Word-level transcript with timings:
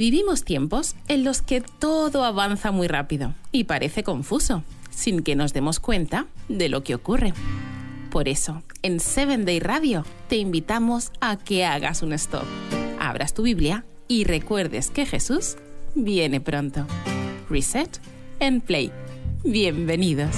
Vivimos 0.00 0.44
tiempos 0.44 0.96
en 1.08 1.24
los 1.24 1.42
que 1.42 1.60
todo 1.60 2.24
avanza 2.24 2.70
muy 2.70 2.88
rápido 2.88 3.34
y 3.52 3.64
parece 3.64 4.02
confuso, 4.02 4.64
sin 4.88 5.22
que 5.22 5.36
nos 5.36 5.52
demos 5.52 5.78
cuenta 5.78 6.26
de 6.48 6.70
lo 6.70 6.82
que 6.82 6.94
ocurre. 6.94 7.34
Por 8.10 8.26
eso, 8.26 8.62
en 8.80 8.98
7 8.98 9.44
Day 9.44 9.60
Radio 9.60 10.06
te 10.30 10.36
invitamos 10.36 11.12
a 11.20 11.36
que 11.36 11.66
hagas 11.66 12.00
un 12.00 12.14
stop, 12.14 12.46
abras 12.98 13.34
tu 13.34 13.42
Biblia 13.42 13.84
y 14.08 14.24
recuerdes 14.24 14.88
que 14.88 15.04
Jesús 15.04 15.58
viene 15.94 16.40
pronto. 16.40 16.86
Reset 17.50 18.00
and 18.40 18.62
Play. 18.62 18.90
Bienvenidos. 19.44 20.34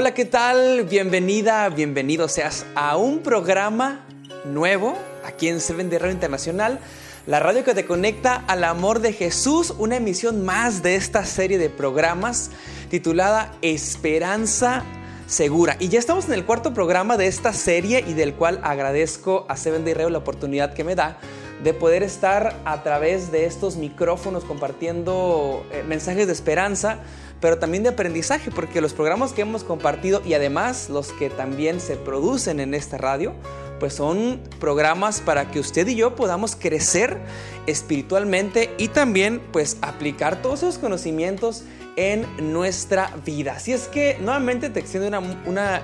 Hola, 0.00 0.14
¿qué 0.14 0.24
tal? 0.24 0.84
Bienvenida, 0.84 1.68
bienvenido 1.68 2.26
seas 2.26 2.64
a 2.74 2.96
un 2.96 3.18
programa 3.18 4.00
nuevo 4.46 4.96
aquí 5.26 5.48
en 5.48 5.60
Seven 5.60 5.90
de 5.90 5.98
Radio 5.98 6.14
Internacional, 6.14 6.78
la 7.26 7.38
radio 7.38 7.64
que 7.64 7.74
te 7.74 7.84
conecta 7.84 8.36
al 8.46 8.64
amor 8.64 9.00
de 9.00 9.12
Jesús, 9.12 9.74
una 9.76 9.96
emisión 9.96 10.42
más 10.42 10.82
de 10.82 10.94
esta 10.94 11.26
serie 11.26 11.58
de 11.58 11.68
programas 11.68 12.50
titulada 12.88 13.52
Esperanza 13.60 14.84
Segura. 15.26 15.76
Y 15.78 15.88
ya 15.88 15.98
estamos 15.98 16.24
en 16.28 16.32
el 16.32 16.46
cuarto 16.46 16.72
programa 16.72 17.18
de 17.18 17.26
esta 17.26 17.52
serie 17.52 18.02
y 18.08 18.14
del 18.14 18.32
cual 18.32 18.58
agradezco 18.62 19.44
a 19.50 19.56
Seven 19.58 19.84
Day 19.84 19.92
Radio 19.92 20.08
la 20.08 20.18
oportunidad 20.18 20.72
que 20.72 20.82
me 20.82 20.94
da 20.94 21.18
de 21.62 21.74
poder 21.74 22.02
estar 22.02 22.56
a 22.64 22.82
través 22.82 23.30
de 23.30 23.46
estos 23.46 23.76
micrófonos 23.76 24.44
compartiendo 24.44 25.64
eh, 25.72 25.82
mensajes 25.86 26.26
de 26.26 26.32
esperanza 26.32 27.00
pero 27.40 27.58
también 27.58 27.82
de 27.82 27.88
aprendizaje, 27.88 28.50
porque 28.50 28.80
los 28.80 28.92
programas 28.92 29.32
que 29.32 29.42
hemos 29.42 29.64
compartido 29.64 30.22
y 30.24 30.34
además 30.34 30.88
los 30.90 31.12
que 31.12 31.30
también 31.30 31.80
se 31.80 31.96
producen 31.96 32.60
en 32.60 32.74
esta 32.74 32.98
radio, 32.98 33.32
pues 33.78 33.94
son 33.94 34.40
programas 34.58 35.20
para 35.20 35.50
que 35.50 35.58
usted 35.58 35.88
y 35.88 35.96
yo 35.96 36.14
podamos 36.14 36.54
crecer 36.54 37.18
espiritualmente 37.66 38.74
y 38.76 38.88
también 38.88 39.40
pues 39.52 39.78
aplicar 39.80 40.42
todos 40.42 40.62
esos 40.62 40.78
conocimientos 40.78 41.64
en 41.96 42.26
nuestra 42.52 43.10
vida. 43.24 43.54
Así 43.56 43.72
es 43.72 43.88
que 43.88 44.18
nuevamente 44.20 44.68
te 44.68 44.80
extiendo 44.80 45.08
una, 45.08 45.20
una, 45.46 45.82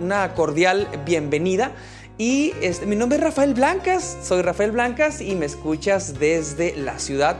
una 0.00 0.34
cordial 0.34 0.88
bienvenida. 1.04 1.72
Y 2.16 2.52
este, 2.60 2.86
mi 2.86 2.94
nombre 2.94 3.18
es 3.18 3.24
Rafael 3.24 3.54
Blancas, 3.54 4.18
soy 4.22 4.42
Rafael 4.42 4.70
Blancas 4.70 5.20
y 5.20 5.34
me 5.34 5.46
escuchas 5.46 6.20
desde 6.20 6.76
la 6.76 7.00
ciudad 7.00 7.36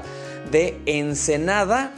de 0.51 0.77
Ensenada 0.87 1.93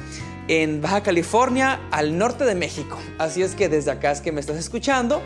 en 0.48 0.82
Baja 0.82 1.02
California, 1.02 1.80
al 1.90 2.18
norte 2.18 2.44
de 2.44 2.54
México. 2.54 2.98
Así 3.18 3.42
es 3.42 3.54
que 3.54 3.70
desde 3.70 3.90
acá 3.90 4.12
es 4.12 4.20
que 4.20 4.30
me 4.30 4.40
estás 4.40 4.56
escuchando. 4.58 5.22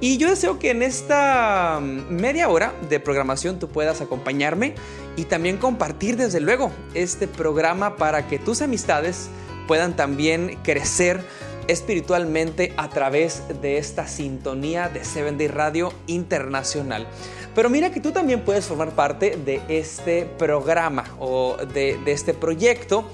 Y 0.00 0.16
yo 0.16 0.30
deseo 0.30 0.58
que 0.58 0.70
en 0.70 0.82
esta 0.82 1.78
mm, 1.80 2.10
media 2.10 2.48
hora 2.48 2.72
de 2.88 2.98
programación 3.00 3.58
tú 3.58 3.68
puedas 3.68 4.00
acompañarme 4.00 4.74
y 5.16 5.24
también 5.24 5.58
compartir 5.58 6.16
desde 6.16 6.40
luego 6.40 6.72
este 6.94 7.28
programa 7.28 7.96
para 7.96 8.26
que 8.26 8.38
tus 8.38 8.62
amistades 8.62 9.28
puedan 9.68 9.94
también 9.94 10.58
crecer 10.62 11.22
espiritualmente 11.68 12.72
a 12.76 12.88
través 12.88 13.42
de 13.60 13.78
esta 13.78 14.06
sintonía 14.06 14.88
de 14.88 15.04
Seven 15.04 15.38
Day 15.38 15.48
Radio 15.48 15.92
Internacional. 16.06 17.06
Pero 17.54 17.70
mira 17.70 17.90
que 17.90 18.00
tú 18.00 18.10
también 18.10 18.40
puedes 18.40 18.64
formar 18.66 18.90
parte 18.90 19.36
de 19.36 19.62
este 19.68 20.26
programa 20.26 21.04
o 21.20 21.56
de, 21.72 21.98
este 22.06 22.34
proyecto 22.34 23.04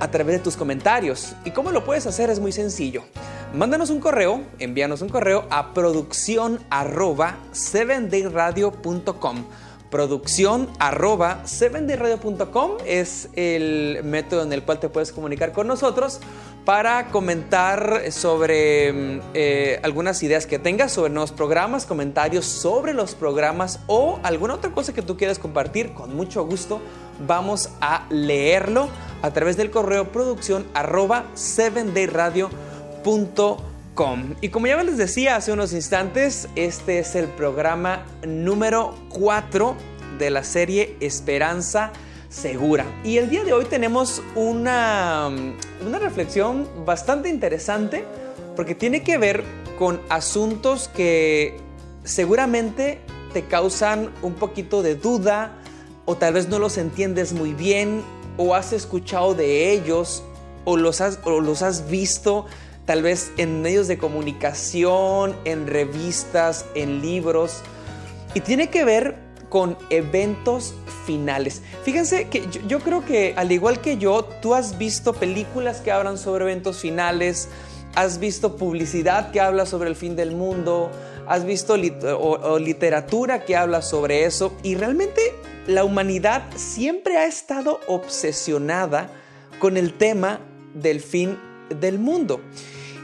a 0.00 0.10
través 0.10 0.36
de 0.36 0.42
tus 0.42 0.56
comentarios. 0.56 1.34
¿Y 1.44 1.52
cómo 1.52 1.70
lo 1.70 1.84
puedes 1.84 2.06
hacer? 2.06 2.28
Es 2.30 2.40
muy 2.40 2.52
sencillo. 2.52 3.04
Mándanos 3.54 3.90
un 3.90 4.00
correo, 4.00 4.42
envíanos 4.58 5.02
un 5.02 5.08
correo 5.08 5.46
a 5.50 5.72
producción 5.72 6.58
arroba 6.68 7.36
7dayradio.com. 7.52 9.44
Producción 9.90 10.68
arroba 10.80 11.42
7dayradio.com 11.44 12.72
es 12.84 13.28
el 13.34 14.00
método 14.02 14.42
en 14.42 14.52
el 14.52 14.64
cual 14.64 14.80
te 14.80 14.88
puedes 14.88 15.12
comunicar 15.12 15.52
con 15.52 15.68
nosotros 15.68 16.20
para 16.66 17.06
comentar 17.06 18.02
sobre 18.10 18.92
mm, 18.92 19.20
eh, 19.34 19.80
algunas 19.84 20.20
ideas 20.24 20.46
que 20.46 20.58
tengas 20.58 20.90
sobre 20.92 21.12
nuevos 21.12 21.30
programas, 21.30 21.86
comentarios 21.86 22.44
sobre 22.44 22.92
los 22.92 23.14
programas 23.14 23.78
o 23.86 24.18
alguna 24.24 24.54
otra 24.54 24.72
cosa 24.72 24.92
que 24.92 25.00
tú 25.00 25.16
quieras 25.16 25.38
compartir. 25.38 25.94
Con 25.94 26.16
mucho 26.16 26.44
gusto 26.44 26.82
vamos 27.24 27.70
a 27.80 28.04
leerlo 28.10 28.88
a 29.22 29.30
través 29.30 29.56
del 29.56 29.70
correo 29.70 30.10
producción 30.10 30.66
arroba 30.74 31.26
7dayradio.com. 31.36 34.34
Y 34.40 34.48
como 34.48 34.66
ya 34.66 34.82
les 34.82 34.98
decía 34.98 35.36
hace 35.36 35.52
unos 35.52 35.72
instantes, 35.72 36.48
este 36.56 36.98
es 36.98 37.14
el 37.14 37.28
programa 37.28 38.04
número 38.26 38.96
4 39.10 39.76
de 40.18 40.30
la 40.30 40.42
serie 40.42 40.96
Esperanza 40.98 41.92
Segura. 42.28 42.84
Y 43.04 43.18
el 43.18 43.30
día 43.30 43.44
de 43.44 43.52
hoy 43.52 43.64
tenemos 43.66 44.22
una, 44.34 45.30
una 45.86 45.98
reflexión 45.98 46.68
bastante 46.84 47.28
interesante 47.28 48.04
porque 48.56 48.74
tiene 48.74 49.02
que 49.02 49.18
ver 49.18 49.44
con 49.78 50.00
asuntos 50.08 50.88
que 50.88 51.58
seguramente 52.04 53.00
te 53.32 53.44
causan 53.44 54.12
un 54.22 54.34
poquito 54.34 54.82
de 54.82 54.94
duda 54.94 55.58
o 56.04 56.16
tal 56.16 56.34
vez 56.34 56.48
no 56.48 56.58
los 56.58 56.78
entiendes 56.78 57.32
muy 57.32 57.52
bien 57.52 58.02
o 58.36 58.54
has 58.54 58.72
escuchado 58.72 59.34
de 59.34 59.72
ellos 59.72 60.22
o 60.64 60.76
los 60.76 61.00
has, 61.00 61.20
los 61.24 61.62
has 61.62 61.88
visto 61.88 62.46
tal 62.86 63.02
vez 63.02 63.32
en 63.36 63.62
medios 63.62 63.88
de 63.88 63.98
comunicación, 63.98 65.36
en 65.44 65.66
revistas, 65.66 66.64
en 66.74 67.02
libros. 67.02 67.62
Y 68.34 68.40
tiene 68.40 68.70
que 68.70 68.84
ver 68.84 69.25
con 69.48 69.76
eventos 69.90 70.74
finales. 71.06 71.62
Fíjense 71.84 72.28
que 72.28 72.48
yo, 72.66 72.80
creo 72.80 73.04
que 73.04 73.34
al 73.36 73.52
igual 73.52 73.80
que 73.80 73.96
yo, 73.96 74.24
tú 74.24 74.54
has 74.54 74.78
visto 74.78 75.12
películas 75.12 75.80
que 75.80 75.92
hablan 75.92 76.18
sobre 76.18 76.44
eventos 76.44 76.80
finales, 76.80 77.48
has 77.94 78.18
visto 78.18 78.56
publicidad 78.56 79.30
que 79.30 79.40
habla 79.40 79.66
sobre 79.66 79.88
el 79.88 79.96
fin 79.96 80.16
del 80.16 80.32
mundo, 80.32 80.90
has 81.26 81.44
visto 81.44 81.76
literatura 81.76 83.44
que 83.44 83.56
habla 83.56 83.82
sobre 83.82 84.24
eso 84.24 84.52
y 84.62 84.74
realmente 84.74 85.20
la 85.66 85.84
humanidad 85.84 86.44
siempre 86.54 87.16
ha 87.16 87.26
estado 87.26 87.80
obsesionada 87.88 89.10
con 89.58 89.76
el 89.76 89.94
tema 89.94 90.40
del 90.74 91.00
fin 91.00 91.38
del 91.68 91.98
mundo. 91.98 92.40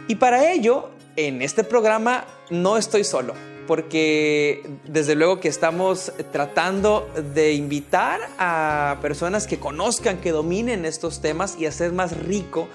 Y 0.09 0.17
para 0.17 0.53
ello, 0.53 0.91
en 1.17 1.43
este 1.43 1.65
programa 1.65 2.27
no 2.51 2.77
estoy 2.77 3.05
solo, 3.05 3.35
porque 3.67 4.63
desde 4.85 5.15
luego 5.15 5.41
que 5.41 5.49
estamos 5.49 6.13
tratando 6.33 7.09
de 7.35 7.53
invitar 7.53 8.21
a 8.39 8.99
personas 9.03 9.47
que 9.47 9.59
conozcan, 9.59 10.19
que 10.19 10.33
dominen 10.33 10.85
estos 10.85 11.21
temas 11.21 11.57
y 11.59 11.67
hacer 11.67 11.93
más 11.93 12.17
rico 12.17 12.69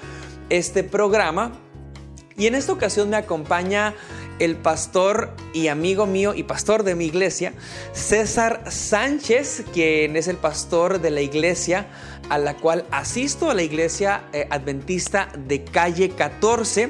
este 0.50 0.84
programa. 0.84 1.52
Y 2.38 2.46
en 2.46 2.56
esta 2.56 2.72
ocasión 2.72 3.10
me 3.10 3.18
acompaña 3.18 3.96
el 4.40 4.56
pastor 4.56 5.32
y 5.54 5.68
amigo 5.68 6.06
mío 6.06 6.36
y 6.36 6.44
pastor 6.44 6.84
de 6.84 6.94
mi 6.96 7.06
iglesia, 7.06 7.54
César 7.94 8.64
Sánchez, 8.70 9.66
quien 9.74 10.16
es 10.16 10.28
el 10.28 10.38
pastor 10.38 11.02
de 11.02 11.10
la 11.10 11.22
iglesia 11.22 11.88
a 12.30 12.38
la 12.38 12.56
cual 12.56 12.86
asisto 12.92 13.50
a 13.50 13.54
la 13.54 13.64
iglesia 13.64 14.24
eh, 14.34 14.48
adventista 14.50 15.30
de 15.48 15.64
calle 15.64 16.10
14. 16.10 16.90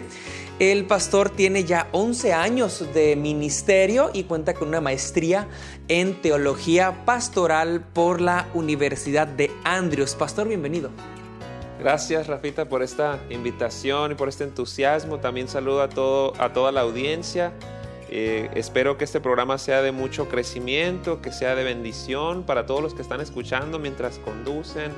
El 0.59 0.85
pastor 0.85 1.29
tiene 1.29 1.66
ya 1.66 1.88
11 1.91 2.34
años 2.34 2.84
de 2.91 3.16
ministerio 3.16 4.09
y 4.12 4.23
cuenta 4.23 4.56
con 4.56 4.69
una 4.69 4.81
maestría 4.81 5.47
en 5.88 6.19
teología 6.19 7.06
pastoral 7.06 7.85
por 7.94 8.22
la 8.22 8.47
Universidad 8.56 9.28
de 9.28 9.51
Andrews. 9.63 10.16
Pastor, 10.16 10.47
bienvenido. 10.47 10.90
Gracias 11.79 12.25
Rafita 12.25 12.67
por 12.67 12.81
esta 12.81 13.19
invitación 13.29 14.13
y 14.13 14.16
por 14.16 14.29
este 14.29 14.46
entusiasmo. 14.46 15.19
También 15.19 15.47
saludo 15.47 15.84
a, 15.84 15.90
todo, 15.90 16.34
a 16.41 16.51
toda 16.53 16.72
la 16.72 16.81
audiencia. 16.81 17.53
Eh, 18.09 18.49
espero 18.55 18.97
que 18.97 19.03
este 19.03 19.20
programa 19.20 19.59
sea 19.59 19.84
de 19.84 19.91
mucho 19.91 20.28
crecimiento, 20.28 21.22
que 21.22 21.31
sea 21.31 21.53
de 21.53 21.64
bendición 21.66 22.41
para 22.41 22.66
todos 22.66 22.81
los 22.81 22.96
que 22.96 23.03
están 23.03 23.22
escuchando 23.22 23.78
mientras 23.78 24.17
conducen, 24.17 24.91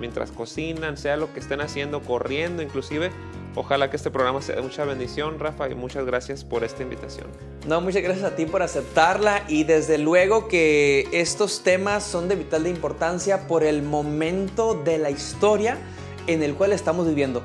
mientras 0.00 0.32
cocinan, 0.32 0.96
sea 0.96 1.16
lo 1.16 1.32
que 1.32 1.38
estén 1.38 1.60
haciendo, 1.60 2.02
corriendo 2.02 2.64
inclusive. 2.64 3.12
Ojalá 3.56 3.88
que 3.88 3.96
este 3.96 4.10
programa 4.10 4.42
sea 4.42 4.56
de 4.56 4.62
mucha 4.62 4.84
bendición, 4.84 5.38
Rafa, 5.38 5.68
y 5.68 5.74
muchas 5.74 6.04
gracias 6.04 6.42
por 6.42 6.64
esta 6.64 6.82
invitación. 6.82 7.28
No, 7.68 7.80
muchas 7.80 8.02
gracias 8.02 8.24
a 8.24 8.34
ti 8.34 8.46
por 8.46 8.62
aceptarla 8.62 9.44
y 9.48 9.62
desde 9.64 9.98
luego 9.98 10.48
que 10.48 11.08
estos 11.12 11.62
temas 11.62 12.02
son 12.02 12.28
de 12.28 12.34
vital 12.34 12.64
de 12.64 12.70
importancia 12.70 13.46
por 13.46 13.62
el 13.62 13.82
momento 13.82 14.74
de 14.74 14.98
la 14.98 15.10
historia 15.10 15.78
en 16.26 16.42
el 16.42 16.54
cual 16.54 16.72
estamos 16.72 17.06
viviendo. 17.06 17.42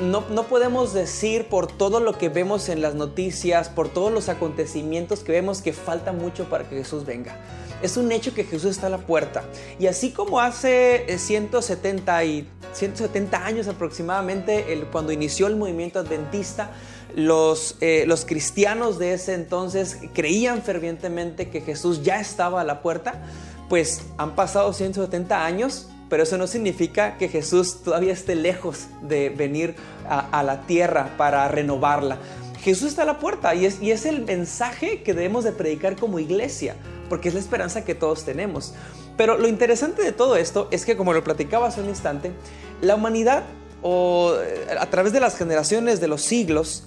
No, 0.00 0.24
no, 0.30 0.44
podemos 0.44 0.94
decir 0.94 1.48
por 1.48 1.66
todo 1.66 2.00
lo 2.00 2.18
que 2.18 2.28
vemos 2.28 2.68
en 2.68 2.80
las 2.80 2.94
noticias, 2.94 3.68
por 3.68 3.88
todos 3.88 4.10
los 4.10 4.28
acontecimientos 4.28 5.20
que 5.20 5.32
vemos 5.32 5.62
que 5.62 5.72
falta 5.72 6.12
mucho 6.12 6.46
para 6.46 6.68
que 6.68 6.76
Jesús 6.76 7.04
venga. 7.04 7.36
Es 7.82 7.96
un 7.96 8.10
hecho 8.12 8.32
que 8.34 8.44
Jesús 8.44 8.70
está 8.70 8.86
a 8.86 8.90
la 8.90 8.98
puerta. 8.98 9.42
Y 9.78 9.86
así 9.86 10.10
como 10.10 10.40
hace 10.40 11.06
170, 11.18 12.24
y, 12.24 12.48
170 12.72 13.44
años 13.44 13.68
aproximadamente, 13.68 14.72
el, 14.72 14.86
cuando 14.86 15.12
inició 15.12 15.46
el 15.48 15.56
movimiento 15.56 15.98
adventista, 15.98 16.70
los, 17.14 17.76
eh, 17.80 18.04
los 18.06 18.24
cristianos 18.24 18.98
de 18.98 19.14
ese 19.14 19.34
entonces 19.34 19.98
creían 20.14 20.62
fervientemente 20.62 21.50
que 21.50 21.60
Jesús 21.60 22.02
ya 22.02 22.20
estaba 22.20 22.60
a 22.60 22.64
la 22.64 22.80
puerta, 22.80 23.22
pues 23.68 24.02
han 24.18 24.34
pasado 24.34 24.72
170 24.72 25.44
años, 25.44 25.88
pero 26.08 26.24
eso 26.24 26.36
no 26.36 26.46
significa 26.46 27.16
que 27.16 27.28
Jesús 27.28 27.82
todavía 27.82 28.12
esté 28.12 28.34
lejos 28.34 28.86
de 29.02 29.30
venir 29.30 29.74
a, 30.06 30.42
la 30.42 30.66
tierra 30.66 31.14
para 31.16 31.48
renovarla. 31.48 32.18
Jesús 32.60 32.88
está 32.88 33.02
a 33.02 33.06
la 33.06 33.18
puerta 33.18 33.54
y 33.54 33.64
es, 33.64 33.80
y 33.80 33.92
es 33.92 34.04
el 34.04 34.20
mensaje 34.26 35.02
que 35.02 35.14
debemos 35.14 35.42
de 35.42 35.52
predicar 35.52 35.96
como 35.96 36.18
iglesia, 36.18 36.76
porque 37.12 37.28
es 37.28 37.34
la 37.34 37.40
esperanza 37.40 37.84
que 37.84 37.94
todos 37.94 38.24
tenemos. 38.24 38.72
Pero 39.18 39.36
lo 39.36 39.46
interesante 39.46 40.00
de 40.00 40.12
todo 40.12 40.36
esto 40.36 40.68
es 40.70 40.86
que, 40.86 40.96
como 40.96 41.12
lo 41.12 41.22
platicaba 41.22 41.66
hace 41.66 41.82
un 41.82 41.90
instante, 41.90 42.32
la 42.80 42.94
humanidad, 42.94 43.42
o 43.82 44.34
eh, 44.42 44.78
a 44.80 44.86
través 44.86 45.12
de 45.12 45.20
las 45.20 45.36
generaciones, 45.36 46.00
de 46.00 46.08
los 46.08 46.22
siglos, 46.22 46.84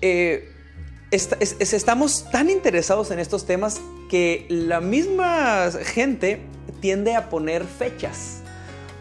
eh, 0.00 0.52
estamos 1.12 2.28
tan 2.32 2.50
interesados 2.50 3.12
en 3.12 3.20
estos 3.20 3.46
temas 3.46 3.80
que 4.10 4.46
la 4.48 4.80
misma 4.80 5.70
gente 5.70 6.40
tiende 6.80 7.14
a 7.14 7.28
poner 7.28 7.62
fechas. 7.66 8.42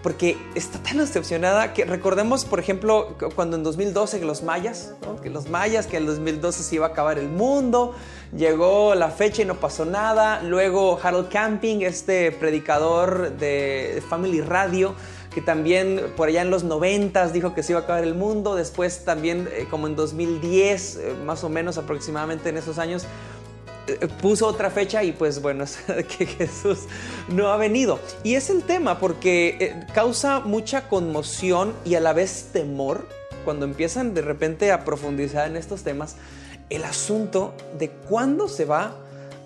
Porque 0.06 0.38
está 0.54 0.78
tan 0.78 1.00
decepcionada 1.00 1.74
que 1.74 1.84
recordemos, 1.84 2.46
por 2.46 2.60
ejemplo, 2.60 3.16
cuando 3.34 3.58
en 3.58 3.64
2012 3.64 4.20
que 4.20 4.26
los 4.26 4.44
mayas, 4.44 4.94
que 5.24 5.32
los 5.32 5.50
mayas, 5.50 5.88
que 5.88 5.98
en 5.98 6.06
2012 6.06 6.62
se 6.62 6.76
iba 6.76 6.86
a 6.86 6.90
acabar 6.90 7.18
el 7.18 7.28
mundo, 7.28 7.96
llegó 8.32 8.94
la 8.94 9.10
fecha 9.10 9.42
y 9.42 9.46
no 9.46 9.56
pasó 9.56 9.84
nada. 9.84 10.44
Luego 10.44 11.00
Harold 11.02 11.30
Camping, 11.30 11.82
este 11.82 12.32
predicador 12.32 13.32
de 13.32 14.04
Family 14.08 14.42
Radio, 14.42 14.94
que 15.34 15.42
también 15.42 16.14
por 16.16 16.28
allá 16.28 16.44
en 16.44 16.52
los 16.52 16.64
90 16.64 17.30
dijo 17.30 17.56
que 17.56 17.64
se 17.64 17.72
iba 17.72 17.80
a 17.80 17.84
acabar 17.86 18.04
el 18.04 18.14
mundo, 18.14 18.54
después 18.54 19.06
también 19.06 19.50
eh, 19.52 19.66
como 19.72 19.88
en 19.88 19.96
2010, 19.96 20.98
eh, 20.98 21.14
más 21.26 21.44
o 21.44 21.50
menos 21.50 21.80
aproximadamente 21.80 22.50
en 22.50 22.58
esos 22.58 22.78
años, 22.78 23.08
puso 24.22 24.48
otra 24.48 24.70
fecha 24.70 25.04
y 25.04 25.12
pues 25.12 25.42
bueno, 25.42 25.66
que 26.18 26.26
Jesús 26.26 26.80
no 27.30 27.48
ha 27.48 27.58
venido. 27.58 28.00
Y 28.24 28.36
es 28.36 28.50
el 28.50 28.64
tema 28.64 29.00
porque 29.00 29.76
causa 29.94 30.40
mucha 30.40 30.88
conmoción 30.88 31.74
y 31.86 31.96
a 31.96 32.00
la 32.00 32.14
vez 32.14 32.50
temor 32.52 33.08
cuando 33.44 33.66
empiezan 33.66 34.14
de 34.14 34.22
repente 34.22 34.72
a 34.72 34.84
profundizar 34.84 35.48
en 35.48 35.56
estos 35.56 35.84
temas, 35.84 36.16
el 36.70 36.84
asunto 36.84 37.54
de 37.78 37.90
cuándo 37.90 38.48
se 38.48 38.66
va 38.66 38.96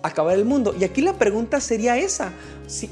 acabar 0.02 0.34
el 0.34 0.44
mundo. 0.44 0.74
Y 0.78 0.84
aquí 0.84 1.02
la 1.02 1.14
pregunta 1.14 1.60
sería 1.60 1.98
esa, 1.98 2.32
si, 2.66 2.88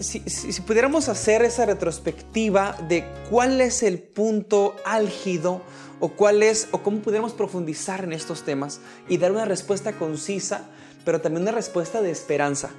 pudiéramos 0.67 1.09
hacer 1.09 1.43
esa 1.43 1.67
retrospectiva 1.67 2.77
de 2.89 3.05
cuál 3.31 3.61
es 3.61 3.83
el 3.83 3.99
punto 3.99 4.77
álgido 4.85 5.63
o 6.01 6.09
cuál 6.09 6.43
es 6.43 6.69
o 6.73 6.79
cómo 6.83 7.01
pudiéramos 7.01 7.33
profundizar 7.33 8.05
en 8.05 8.13
estos 8.13 8.43
temas 8.43 8.81
y 9.09 9.19
dar 9.19 9.33
una 9.33 9.45
respuesta 9.45 9.93
concisa, 9.93 10.69
pero 11.05 11.21
también 11.21 11.43
una 11.43 11.53
respuesta 11.53 12.03
de 12.03 12.11
esperanza. 12.11 12.71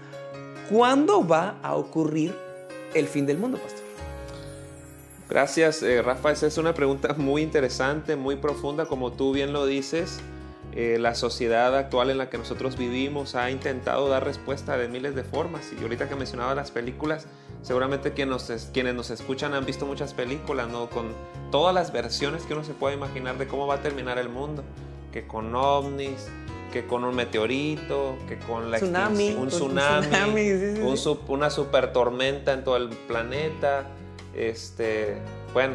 ¿Cuándo 0.69 1.27
va 1.27 1.57
a 1.63 1.75
ocurrir 1.75 2.35
el 2.93 3.07
fin 3.07 3.25
del 3.25 3.37
mundo, 3.37 3.57
pastor? 3.57 3.83
Gracias, 5.29 5.83
eh, 5.83 6.01
Rafa. 6.01 6.31
Esa 6.31 6.47
es 6.47 6.57
una 6.57 6.73
pregunta 6.73 7.13
muy 7.15 7.43
interesante, 7.43 8.15
muy 8.15 8.35
profunda, 8.35 8.85
como 8.85 9.11
tú 9.11 9.31
bien 9.31 9.53
lo 9.53 9.65
dices. 9.65 10.19
Eh, 10.73 10.97
la 10.99 11.15
sociedad 11.15 11.75
actual 11.75 12.11
en 12.11 12.19
la 12.19 12.29
que 12.29 12.37
nosotros 12.37 12.77
vivimos 12.77 13.33
ha 13.33 13.49
intentado 13.49 14.07
dar 14.07 14.23
respuesta 14.23 14.77
de 14.77 14.87
miles 14.87 15.15
de 15.15 15.23
formas. 15.23 15.71
Y 15.77 15.81
ahorita 15.81 16.07
que 16.07 16.15
mencionaba 16.15 16.53
las 16.53 16.69
películas, 16.69 17.25
seguramente 17.63 18.13
quienes 18.13 18.49
nos, 18.49 18.65
quienes 18.71 18.93
nos 18.93 19.09
escuchan 19.09 19.53
han 19.53 19.65
visto 19.65 19.85
muchas 19.87 20.13
películas, 20.13 20.67
¿no? 20.69 20.89
Con 20.89 21.07
todas 21.51 21.73
las 21.73 21.91
versiones 21.91 22.43
que 22.43 22.53
uno 22.53 22.63
se 22.63 22.73
puede 22.73 22.95
imaginar 22.95 23.37
de 23.37 23.47
cómo 23.47 23.65
va 23.65 23.75
a 23.75 23.81
terminar 23.81 24.19
el 24.19 24.29
mundo. 24.29 24.63
Que 25.11 25.25
con 25.25 25.55
ovnis, 25.55 26.27
que 26.71 26.85
con 26.85 27.03
un 27.03 27.15
meteorito, 27.15 28.15
que 28.27 28.37
con 28.37 28.69
la 28.69 28.77
tsunami, 28.77 29.31
un 29.31 29.47
tsunami, 29.47 30.51
una 31.27 31.49
super 31.49 31.91
tormenta 31.91 32.53
en 32.53 32.63
todo 32.63 32.77
el 32.77 32.89
planeta. 32.89 33.87
Este, 34.35 35.17
bueno, 35.51 35.73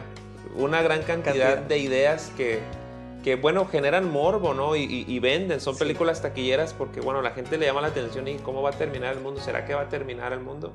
una 0.57 0.83
gran 0.83 1.03
cantidad. 1.03 1.59
de 1.59 1.79
ideas 1.79 2.31
que 2.37 2.61
que 3.25 3.37
bueno, 3.37 3.67
generan 3.67 4.13
morbo, 4.13 4.53
¿no? 4.53 4.77
Y, 4.77 5.19
venden, 5.19 5.59
son 5.59 5.79
películas 5.79 6.21
taquilleras 6.21 6.75
porque, 6.75 7.01
bueno, 7.01 7.23
la 7.23 7.31
gente 7.31 7.57
le 7.57 7.65
llama 7.65 7.81
la 7.81 7.89
atención 7.89 8.29
y 8.29 8.37
cómo 8.37 8.61
va 8.61 8.69
a 8.69 8.73
terminar 8.75 9.15
el 9.15 9.23
mundo, 9.23 9.41
¿será 9.41 9.65
que 9.65 9.73
va 9.75 9.81
a 9.81 9.89
terminar 9.89 10.35
el 10.35 10.41
mundo? 10.41 10.75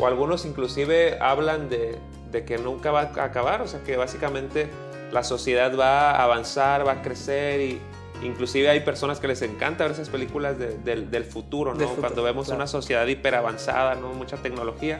O 0.00 0.08
algunos 0.08 0.44
inclusive 0.44 1.16
hablan 1.20 1.68
de, 1.68 2.00
que 2.44 2.58
nunca 2.58 2.90
va 2.90 3.12
a 3.14 3.24
acabar, 3.24 3.62
o 3.62 3.68
sea 3.68 3.84
que 3.84 3.96
básicamente 3.96 4.68
la 5.12 5.22
sociedad 5.22 5.78
va 5.78 6.10
a 6.10 6.24
avanzar, 6.24 6.84
va 6.84 6.92
a 6.94 7.02
crecer 7.02 7.60
y 7.60 7.80
inclusive 8.24 8.68
hay 8.70 8.80
personas 8.80 9.20
que 9.20 9.28
les 9.28 9.42
encanta 9.42 9.84
ver 9.84 9.92
esas 9.92 10.08
películas 10.08 10.56
del, 10.58 11.24
futuro, 11.24 11.76
¿no? 11.76 11.86
Cuando 11.90 12.24
vemos 12.24 12.48
una 12.48 12.66
sociedad 12.66 13.06
hiperavanzada, 13.06 13.94
¿no? 13.94 14.12
Mucha 14.14 14.36
tecnología. 14.38 14.98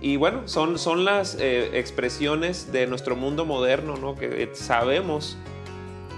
Y 0.00 0.16
bueno, 0.16 0.48
son, 0.48 0.80
son 0.80 1.04
las 1.04 1.36
eh, 1.36 1.78
expresiones 1.78 2.72
de 2.72 2.88
nuestro 2.88 3.14
mundo 3.14 3.44
moderno, 3.44 3.96
¿no? 3.96 4.16
Que 4.16 4.50
sabemos 4.54 5.36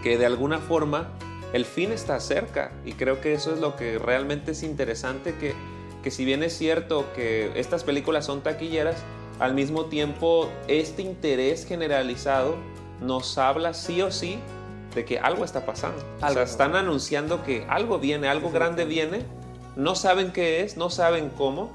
que 0.02 0.18
de 0.18 0.26
alguna 0.26 0.58
forma 0.58 1.08
el 1.52 1.64
fin 1.64 1.92
está 1.92 2.20
cerca 2.20 2.72
y 2.84 2.92
creo 2.92 3.20
que 3.20 3.32
eso 3.32 3.52
es 3.52 3.60
lo 3.60 3.76
que 3.76 3.98
realmente 3.98 4.52
es 4.52 4.62
interesante 4.62 5.34
que, 5.36 5.54
que 6.02 6.10
si 6.10 6.24
bien 6.24 6.42
es 6.42 6.56
cierto 6.56 7.12
que 7.14 7.52
estas 7.56 7.84
películas 7.84 8.26
son 8.26 8.42
taquilleras, 8.42 8.96
al 9.38 9.54
mismo 9.54 9.86
tiempo 9.86 10.48
este 10.68 11.02
interés 11.02 11.66
generalizado 11.66 12.56
nos 13.00 13.38
habla 13.38 13.74
sí 13.74 14.02
o 14.02 14.10
sí 14.10 14.38
de 14.94 15.04
que 15.04 15.18
algo 15.18 15.44
está 15.44 15.64
pasando. 15.64 16.02
O 16.22 16.30
sea, 16.30 16.42
están 16.42 16.76
anunciando 16.76 17.42
que 17.42 17.64
algo 17.68 17.98
viene, 17.98 18.28
algo 18.28 18.50
grande 18.50 18.84
viene, 18.84 19.22
no 19.76 19.94
saben 19.94 20.32
qué 20.32 20.62
es, 20.62 20.76
no 20.76 20.90
saben 20.90 21.30
cómo, 21.30 21.70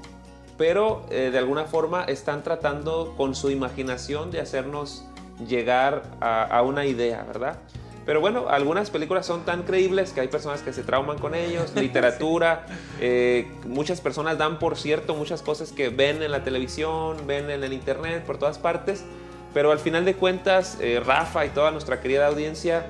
pero 0.56 1.06
eh, 1.10 1.30
de 1.30 1.38
alguna 1.38 1.64
forma 1.64 2.04
están 2.04 2.42
tratando 2.42 3.14
con 3.16 3.34
su 3.34 3.50
imaginación 3.50 4.30
de 4.30 4.40
hacernos 4.40 5.04
llegar 5.46 6.02
a, 6.20 6.44
a 6.44 6.62
una 6.62 6.86
idea, 6.86 7.24
¿verdad? 7.24 7.58
Pero 8.06 8.20
bueno, 8.20 8.48
algunas 8.48 8.90
películas 8.90 9.26
son 9.26 9.44
tan 9.44 9.64
creíbles 9.64 10.12
que 10.12 10.20
hay 10.20 10.28
personas 10.28 10.62
que 10.62 10.72
se 10.72 10.84
trauman 10.84 11.18
con 11.18 11.34
ellos, 11.34 11.72
literatura, 11.76 12.66
eh, 13.00 13.50
muchas 13.66 14.00
personas 14.00 14.38
dan 14.38 14.60
por 14.60 14.76
cierto 14.76 15.16
muchas 15.16 15.42
cosas 15.42 15.72
que 15.72 15.88
ven 15.88 16.22
en 16.22 16.30
la 16.30 16.44
televisión, 16.44 17.26
ven 17.26 17.50
en 17.50 17.64
el 17.64 17.72
internet, 17.72 18.24
por 18.24 18.38
todas 18.38 18.58
partes, 18.58 19.04
pero 19.52 19.72
al 19.72 19.80
final 19.80 20.04
de 20.04 20.14
cuentas, 20.14 20.78
eh, 20.80 21.02
Rafa 21.04 21.44
y 21.44 21.48
toda 21.48 21.72
nuestra 21.72 22.00
querida 22.00 22.28
audiencia, 22.28 22.86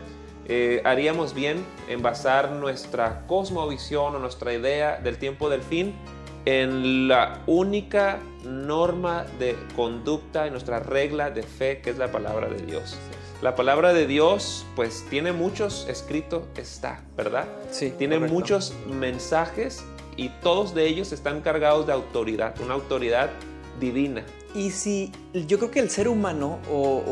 eh, 0.49 0.83
haríamos 0.85 1.35
bien 1.35 1.65
en 1.89 2.03
basar 2.03 2.53
nuestra 2.53 3.27
cosmovisión 3.27 4.15
o 4.15 4.19
nuestra 4.19 4.53
idea 4.53 4.99
del 4.99 5.17
tiempo 5.17 5.49
del 5.49 5.63
fin 5.63 5.95
en 6.45 7.09
la 7.09 7.41
única 7.47 8.21
norma 8.45 9.25
de 9.39 9.57
conducta, 9.75 10.47
en 10.47 10.53
nuestra 10.53 10.79
regla 10.79 11.31
de 11.31 11.43
fe, 11.43 11.81
que 11.81 11.91
es 11.91 11.99
la 11.99 12.13
palabra 12.13 12.49
de 12.49 12.63
Dios. 12.63 12.97
La 13.43 13.55
palabra 13.55 13.93
de 13.93 14.07
Dios, 14.07 14.65
pues 14.77 15.05
tiene 15.11 15.33
muchos 15.33 15.87
escritos, 15.91 16.45
está, 16.57 17.03
¿verdad? 17.17 17.47
Sí. 17.71 17.93
Tiene 17.97 18.19
muchos 18.19 18.73
mensajes 18.89 19.85
y 20.17 20.31
todos 20.41 20.75
de 20.75 20.87
ellos 20.87 21.13
están 21.13 21.43
cargados 21.43 21.87
de 21.87 21.93
autoridad, 21.93 22.59
una 22.63 22.73
autoridad 22.75 23.29
divina. 23.79 24.25
Y 24.55 24.71
si 24.71 25.13
yo 25.35 25.59
creo 25.59 25.71
que 25.71 25.81
el 25.81 25.91
ser 25.91 26.09
humano 26.09 26.59
o, 26.73 27.03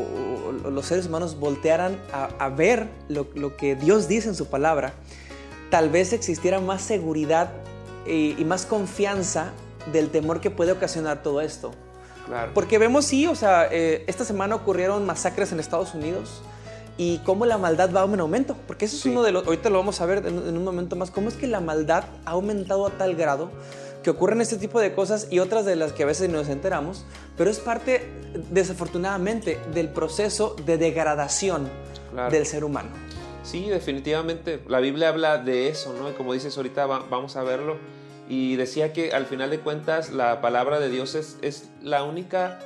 los 0.70 0.86
seres 0.86 1.06
humanos 1.06 1.38
voltearan 1.38 1.98
a, 2.10 2.48
ver 2.48 2.88
lo, 3.08 3.56
que 3.58 3.76
Dios 3.76 4.08
dice 4.08 4.28
en 4.28 4.34
su 4.34 4.46
palabra, 4.46 4.94
tal 5.70 5.90
vez 5.90 6.14
existiera 6.14 6.58
más 6.58 6.80
seguridad 6.80 7.52
y, 8.06 8.34
y 8.40 8.44
más 8.46 8.64
confianza 8.64 9.52
del 9.92 10.08
temor 10.08 10.40
que 10.40 10.50
puede 10.50 10.72
ocasionar 10.72 11.22
todo 11.22 11.42
esto. 11.42 11.72
Porque 12.54 12.78
vemos, 12.78 13.04
sí, 13.04 13.26
o 13.26 13.34
sea, 13.34 13.68
eh, 13.70 14.04
esta 14.06 14.24
semana 14.24 14.54
ocurrieron 14.54 15.04
masacres 15.04 15.52
en 15.52 15.60
Estados 15.60 15.94
Unidos 15.94 16.42
y 16.96 17.18
cómo 17.18 17.44
la 17.46 17.58
maldad 17.58 17.90
va 17.92 18.04
en 18.04 18.20
aumento. 18.20 18.56
Porque 18.66 18.86
eso 18.86 18.96
es 18.96 19.04
uno 19.06 19.22
de 19.22 19.32
los, 19.32 19.46
ahorita 19.46 19.70
lo 19.70 19.78
vamos 19.78 20.00
a 20.00 20.06
ver 20.06 20.26
en, 20.26 20.56
un 20.56 20.64
momento 20.64 20.96
más, 20.96 21.10
cómo 21.10 21.28
es 21.28 21.34
que 21.34 21.46
la 21.46 21.60
maldad 21.60 22.04
ha 22.24 22.30
aumentado 22.30 22.86
a 22.86 22.90
tal 22.90 23.14
grado 23.14 23.50
que 24.02 24.10
ocurren 24.10 24.40
este 24.42 24.56
tipo 24.56 24.80
de 24.80 24.94
cosas 24.94 25.28
y 25.30 25.38
otras 25.38 25.64
de 25.64 25.76
las 25.76 25.92
que 25.92 26.02
a 26.02 26.06
veces 26.06 26.28
nos 26.28 26.48
enteramos, 26.48 27.06
pero 27.38 27.50
es 27.50 27.58
parte, 27.58 28.06
desafortunadamente, 28.50 29.58
del 29.72 29.88
proceso 29.88 30.56
de 30.66 30.76
degradación 30.76 31.70
del 32.30 32.44
ser 32.44 32.64
humano. 32.64 32.90
Sí, 33.42 33.68
definitivamente. 33.68 34.60
La 34.68 34.80
Biblia 34.80 35.08
habla 35.08 35.38
de 35.38 35.68
eso, 35.68 35.94
¿no? 35.98 36.10
Y 36.10 36.12
como 36.12 36.34
dices 36.34 36.54
ahorita, 36.56 36.84
vamos 36.86 37.36
a 37.36 37.42
verlo 37.42 37.76
y 38.28 38.56
decía 38.56 38.92
que 38.92 39.12
al 39.12 39.26
final 39.26 39.50
de 39.50 39.60
cuentas 39.60 40.10
la 40.10 40.40
palabra 40.40 40.80
de 40.80 40.88
Dios 40.88 41.14
es, 41.14 41.38
es 41.42 41.70
la 41.82 42.04
única 42.04 42.58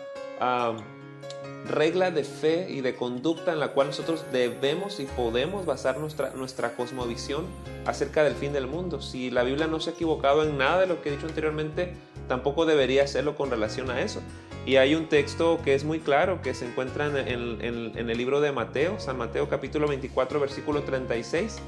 regla 1.67 2.11
de 2.11 2.25
fe 2.25 2.67
y 2.71 2.81
de 2.81 2.95
conducta 2.95 3.53
en 3.53 3.61
la 3.61 3.69
cual 3.69 3.88
nosotros 3.88 4.25
debemos 4.33 5.00
y 5.00 5.05
podemos 5.05 5.67
basar 5.67 5.99
nuestra, 5.99 6.31
nuestra 6.31 6.75
cosmovisión 6.75 7.47
acerca 7.87 8.25
del 8.25 8.35
fin 8.35 8.53
del 8.53 8.67
mundo. 8.67 9.00
Si 9.00 9.31
la 9.31 9.43
Biblia 9.43 9.67
no 9.67 9.81
se 9.81 9.91
ha 9.91 9.93
equivocado 9.95 10.45
en 10.45 10.59
nada 10.59 10.81
de 10.81 10.87
lo 10.87 11.03
que 11.03 11.09
he 11.09 11.12
dicho 11.12 11.27
anteriormente, 11.27 11.95
tampoco 12.29 12.67
debería 12.67 13.05
hacerlo 13.05 13.37
con 13.37 13.50
relación 13.50 13.91
a 13.91 14.00
eso. 14.00 14.21
Y 14.67 14.77
hay 14.77 14.95
un 14.95 15.09
texto 15.09 15.61
que 15.65 15.75
es 15.75 15.85
muy 15.85 15.99
claro, 15.99 16.43
que 16.43 16.53
se 16.53 16.67
encuentra 16.67 17.07
en, 17.07 17.17
en, 17.17 17.97
en, 17.97 18.11
el 18.11 18.19
libro 18.19 18.41
de 18.41 18.53
Mateo, 18.53 19.00
San 19.00 19.17
Mateo 19.17 19.49
capítulo 19.49 19.88
24, 19.88 20.41
versículo 20.41 20.83
36, 20.83 21.59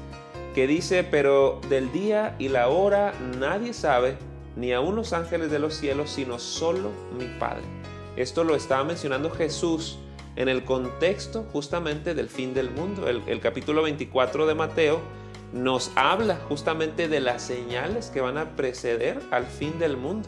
que 0.53 0.67
dice, 0.67 1.03
pero 1.03 1.61
del 1.69 1.91
día 1.91 2.35
y 2.39 2.49
la 2.49 2.67
hora 2.67 3.13
nadie 3.39 3.73
sabe, 3.73 4.17
ni 4.55 4.73
aun 4.73 4.95
los 4.95 5.13
ángeles 5.13 5.49
de 5.51 5.59
los 5.59 5.73
cielos, 5.73 6.09
sino 6.11 6.39
solo 6.39 6.89
mi 7.17 7.25
Padre. 7.39 7.63
Esto 8.17 8.43
lo 8.43 8.55
estaba 8.55 8.83
mencionando 8.83 9.31
Jesús 9.31 9.97
en 10.35 10.49
el 10.49 10.63
contexto 10.63 11.45
justamente 11.51 12.13
del 12.13 12.27
fin 12.27 12.53
del 12.53 12.69
mundo. 12.69 13.07
El, 13.07 13.21
el, 13.27 13.39
capítulo 13.39 13.83
24 13.83 14.45
de 14.45 14.55
Mateo 14.55 14.99
nos 15.53 15.91
habla 15.95 16.37
justamente 16.47 17.07
de 17.07 17.19
las 17.21 17.41
señales 17.41 18.09
que 18.09 18.21
van 18.21 18.37
a 18.37 18.55
preceder 18.55 19.19
al 19.31 19.45
fin 19.45 19.79
del 19.79 19.95
mundo. 19.95 20.27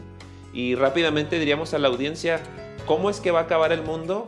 Y 0.52 0.74
rápidamente 0.74 1.38
diríamos 1.38 1.74
a 1.74 1.78
la 1.78 1.88
audiencia, 1.88 2.40
¿cómo 2.86 3.10
es 3.10 3.20
que 3.20 3.30
va 3.30 3.40
a 3.40 3.42
acabar 3.42 3.72
el 3.72 3.82
mundo? 3.82 4.26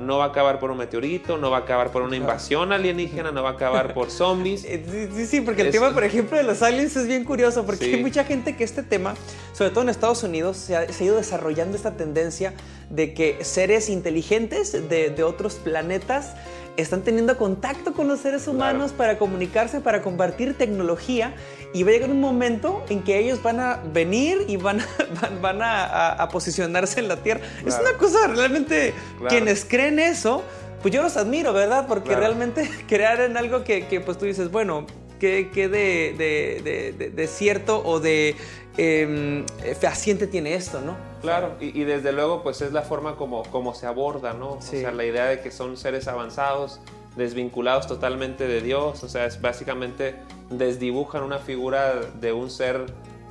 No 0.00 0.18
va 0.18 0.26
a 0.26 0.28
acabar 0.28 0.58
por 0.58 0.70
un 0.70 0.78
meteorito, 0.78 1.38
no 1.38 1.50
va 1.50 1.58
a 1.58 1.60
acabar 1.60 1.90
por 1.90 2.02
una 2.02 2.16
invasión 2.16 2.72
alienígena, 2.72 3.32
no 3.32 3.42
va 3.42 3.50
a 3.50 3.52
acabar 3.52 3.94
por 3.94 4.10
zombies. 4.10 4.64
Eh, 4.64 5.10
sí, 5.14 5.26
sí, 5.26 5.40
porque 5.40 5.62
el 5.62 5.70
tema, 5.70 5.92
por 5.92 6.04
ejemplo, 6.04 6.36
de 6.36 6.42
los 6.42 6.62
aliens 6.62 6.96
es 6.96 7.06
bien 7.06 7.24
curioso, 7.24 7.64
porque 7.64 7.86
hay 7.86 8.02
mucha 8.02 8.24
gente 8.24 8.56
que 8.56 8.64
este 8.64 8.82
tema, 8.82 9.14
sobre 9.52 9.70
todo 9.70 9.82
en 9.82 9.88
Estados 9.88 10.22
Unidos, 10.22 10.56
se 10.56 10.76
ha, 10.76 10.86
ido 11.00 11.16
desarrollando 11.16 11.76
esta 11.76 11.96
tendencia 11.96 12.54
de 12.90 13.14
que 13.14 13.44
seres 13.44 13.88
inteligentes 13.88 14.72
de, 14.72 15.10
de 15.10 15.22
otros 15.22 15.56
planetas 15.56 16.34
están 16.78 17.02
teniendo 17.02 17.36
contacto 17.36 17.92
con 17.92 18.06
los 18.06 18.20
seres 18.20 18.46
humanos 18.46 18.92
para 18.92 19.18
comunicarse, 19.18 19.80
para 19.80 20.00
compartir 20.00 20.56
tecnología 20.56 21.34
y 21.74 21.82
va 21.82 21.90
a 21.90 21.92
llegar 21.92 22.10
un 22.10 22.20
momento 22.20 22.84
en 22.88 23.02
que 23.02 23.18
ellos 23.18 23.42
van 23.42 23.58
a 23.58 23.80
venir 23.92 24.44
y 24.46 24.56
van 24.56 24.80
a, 24.80 24.86
van, 25.42 25.58
a, 25.60 26.28
posicionarse 26.30 27.00
en 27.00 27.08
la 27.08 27.16
Tierra. 27.16 27.40
Es 27.66 27.76
una 27.80 27.98
cosa 27.98 28.28
realmente, 28.28 28.94
quienes 29.28 29.64
creen 29.64 29.98
eso, 29.98 30.44
pues 30.80 30.94
yo 30.94 31.02
los 31.02 31.16
admiro, 31.16 31.52
¿verdad? 31.52 31.86
Porque 31.88 32.14
realmente 32.14 32.70
crear 32.88 33.20
en 33.20 33.36
algo 33.36 33.64
que, 33.64 33.88
que, 33.88 34.00
pues 34.00 34.16
tú 34.16 34.26
dices, 34.26 34.50
bueno, 34.52 34.86
¿qué, 35.18 35.50
qué 35.52 35.68
de, 35.68 36.14
de, 36.16 37.10
de, 37.10 37.26
cierto 37.26 37.82
o 37.84 38.00
de 38.00 38.36
eh, 38.76 39.44
fehaciente 39.78 40.26
tiene 40.26 40.54
esto, 40.54 40.80
¿no? 40.80 40.96
Claro, 41.20 41.56
y, 41.60 41.82
desde 41.84 42.12
luego 42.12 42.42
pues 42.42 42.60
es 42.62 42.72
la 42.72 42.82
forma 42.82 43.16
como, 43.16 43.42
como 43.44 43.74
se 43.74 43.86
aborda, 43.86 44.34
¿no? 44.34 44.52
O 44.52 44.62
sea, 44.62 44.92
la 44.92 45.04
idea 45.04 45.26
de 45.26 45.40
que 45.40 45.50
son 45.50 45.76
seres 45.76 46.06
avanzados, 46.06 46.80
desvinculados 47.16 47.86
totalmente 47.86 48.46
de 48.46 48.60
Dios, 48.60 49.02
o 49.02 49.08
sea, 49.08 49.26
es 49.26 49.40
básicamente 49.40 50.14
desdibujan 50.50 51.24
una 51.24 51.38
figura 51.38 51.94
de 52.20 52.32
un 52.32 52.50
ser 52.50 52.86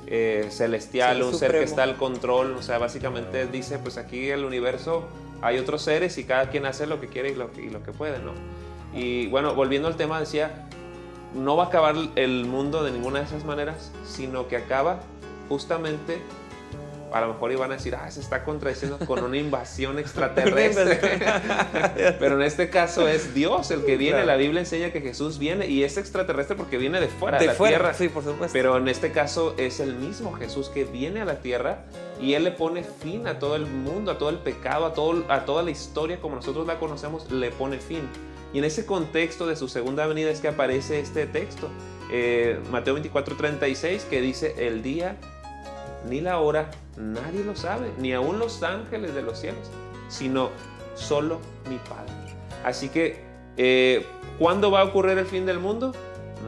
eh, 0.06 0.46
celestial, 0.50 1.22
un 1.22 1.34
ser 1.34 1.52
que 1.52 1.62
está 1.62 1.82
al 1.82 1.96
control, 1.96 2.52
o 2.52 2.62
sea, 2.62 2.78
básicamente 2.78 3.46
dice, 3.46 3.78
pues 3.78 3.96
aquí 3.96 4.28
el 4.28 4.44
universo 4.44 5.04
hay 5.40 5.58
otros 5.58 5.82
seres 5.82 6.18
y 6.18 6.24
cada 6.24 6.50
quien 6.50 6.66
hace 6.66 6.86
lo 6.86 7.00
que 7.00 7.08
quiere 7.08 7.30
y 7.30 7.34
lo, 7.34 7.50
y 7.56 7.70
lo 7.70 7.82
que 7.82 7.92
puede, 7.92 8.18
¿no? 8.18 8.32
Y 8.94 9.26
bueno, 9.28 9.54
volviendo 9.54 9.88
al 9.88 9.96
tema, 9.96 10.20
decía, 10.20 10.68
no 11.34 11.56
va 11.56 11.64
a 11.64 11.66
acabar 11.68 11.94
el 12.16 12.44
mundo 12.46 12.82
de 12.82 12.90
ninguna 12.90 13.20
de 13.20 13.26
esas 13.26 13.44
maneras, 13.44 13.90
sino 14.04 14.48
que 14.48 14.56
acaba 14.56 15.00
justamente 15.48 16.20
a 17.12 17.20
lo 17.20 17.28
mejor 17.28 17.52
iban 17.52 17.70
a 17.70 17.74
decir, 17.74 17.94
ah, 17.94 18.10
se 18.10 18.20
está 18.20 18.44
contradiciendo 18.44 18.98
con 19.06 19.22
una 19.22 19.36
invasión 19.36 19.98
extraterrestre. 19.98 20.98
Pero 22.18 22.36
en 22.36 22.42
este 22.42 22.70
caso 22.70 23.08
es 23.08 23.34
Dios 23.34 23.70
el 23.70 23.84
que 23.84 23.96
viene. 23.96 24.24
La 24.24 24.36
Biblia 24.36 24.60
enseña 24.60 24.90
que 24.90 25.00
Jesús 25.00 25.38
viene 25.38 25.66
y 25.66 25.84
es 25.84 25.96
extraterrestre 25.96 26.56
porque 26.56 26.76
viene 26.76 27.00
de 27.00 27.08
fuera 27.08 27.38
de, 27.38 27.46
la 27.46 27.54
tierra. 27.54 27.94
Sí, 27.94 28.08
por 28.08 28.24
supuesto. 28.24 28.52
Pero 28.52 28.76
en 28.76 28.88
este 28.88 29.12
caso 29.12 29.54
es 29.58 29.80
el 29.80 29.94
mismo 29.94 30.32
Jesús 30.32 30.68
que 30.68 30.84
viene 30.84 31.20
a 31.20 31.24
la 31.24 31.40
tierra 31.40 31.84
y 32.20 32.34
Él 32.34 32.44
le 32.44 32.50
pone 32.50 32.82
fin 32.82 33.26
a 33.26 33.38
todo 33.38 33.56
el 33.56 33.66
mundo, 33.66 34.10
a 34.12 34.18
todo 34.18 34.30
el 34.30 34.38
pecado, 34.38 34.86
a, 34.86 34.92
todo, 34.92 35.24
a 35.28 35.44
toda 35.44 35.62
la 35.62 35.70
historia 35.70 36.20
como 36.20 36.36
nosotros 36.36 36.66
la 36.66 36.78
conocemos, 36.78 37.30
le 37.30 37.50
pone 37.50 37.78
fin. 37.78 38.08
Y 38.52 38.58
en 38.58 38.64
ese 38.64 38.86
contexto 38.86 39.46
de 39.46 39.56
su 39.56 39.68
segunda 39.68 40.06
venida 40.06 40.30
es 40.30 40.40
que 40.40 40.48
aparece 40.48 41.00
este 41.00 41.26
texto, 41.26 41.68
eh, 42.10 42.58
Mateo 42.70 42.94
24, 42.94 43.36
36, 43.36 44.06
que 44.08 44.20
dice, 44.20 44.54
el 44.66 44.82
día 44.82 45.16
ni 46.08 46.20
la 46.20 46.38
hora, 46.38 46.70
nadie 46.96 47.44
lo 47.44 47.56
sabe, 47.56 47.90
ni 47.98 48.12
aun 48.12 48.38
los 48.38 48.62
ángeles 48.62 49.14
de 49.14 49.22
los 49.22 49.38
cielos, 49.38 49.70
sino 50.08 50.50
solo 50.94 51.40
mi 51.68 51.76
Padre. 51.78 52.12
Así 52.64 52.88
que, 52.88 53.20
eh, 53.56 54.04
¿cuándo 54.38 54.70
va 54.70 54.80
a 54.80 54.84
ocurrir 54.84 55.18
el 55.18 55.26
fin 55.26 55.44
del 55.44 55.58
mundo? 55.58 55.92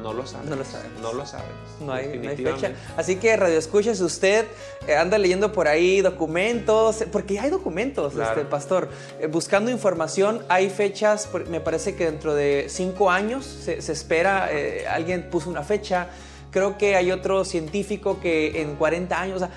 No 0.03 0.13
lo 0.13 0.27
sabes. 0.27 0.49
No 0.49 0.57
lo 0.57 0.65
sabes. 0.65 0.87
No 1.03 1.13
lo 1.13 1.27
sabes. 1.27 1.47
No 1.81 1.93
hay, 1.93 2.19
fecha. 2.37 2.73
Así 2.97 3.17
que 3.17 3.37
Radio 3.37 3.59
Escucha, 3.59 3.91
usted 3.93 4.47
eh, 4.87 4.97
anda 4.97 5.19
leyendo 5.19 5.53
por 5.53 5.69
ahí 5.69 6.01
documentos, 6.01 7.05
porque 7.13 7.39
hay 7.39 7.51
documentos, 7.51 8.15
este, 8.17 8.45
pastor. 8.45 8.89
Eh, 9.19 9.27
buscando 9.27 9.71
información, 9.71 10.43
hay 10.49 10.71
fechas, 10.71 11.29
me 11.49 11.61
parece 11.61 11.97
que 11.97 12.07
dentro 12.07 12.35
de 12.35 12.67
cinco 12.69 13.11
años 13.11 13.45
se, 13.45 13.79
espera, 13.79 14.49
alguien 14.89 15.29
puso 15.31 15.51
una 15.51 15.63
fecha, 15.63 16.09
Creo 16.51 16.77
que 16.79 16.97
hay 16.97 17.13
otro 17.13 17.45
científico 17.45 18.19
que 18.21 18.61
en 18.61 18.75
40 18.75 19.21
años, 19.21 19.37
o 19.37 19.39
sea, 19.39 19.51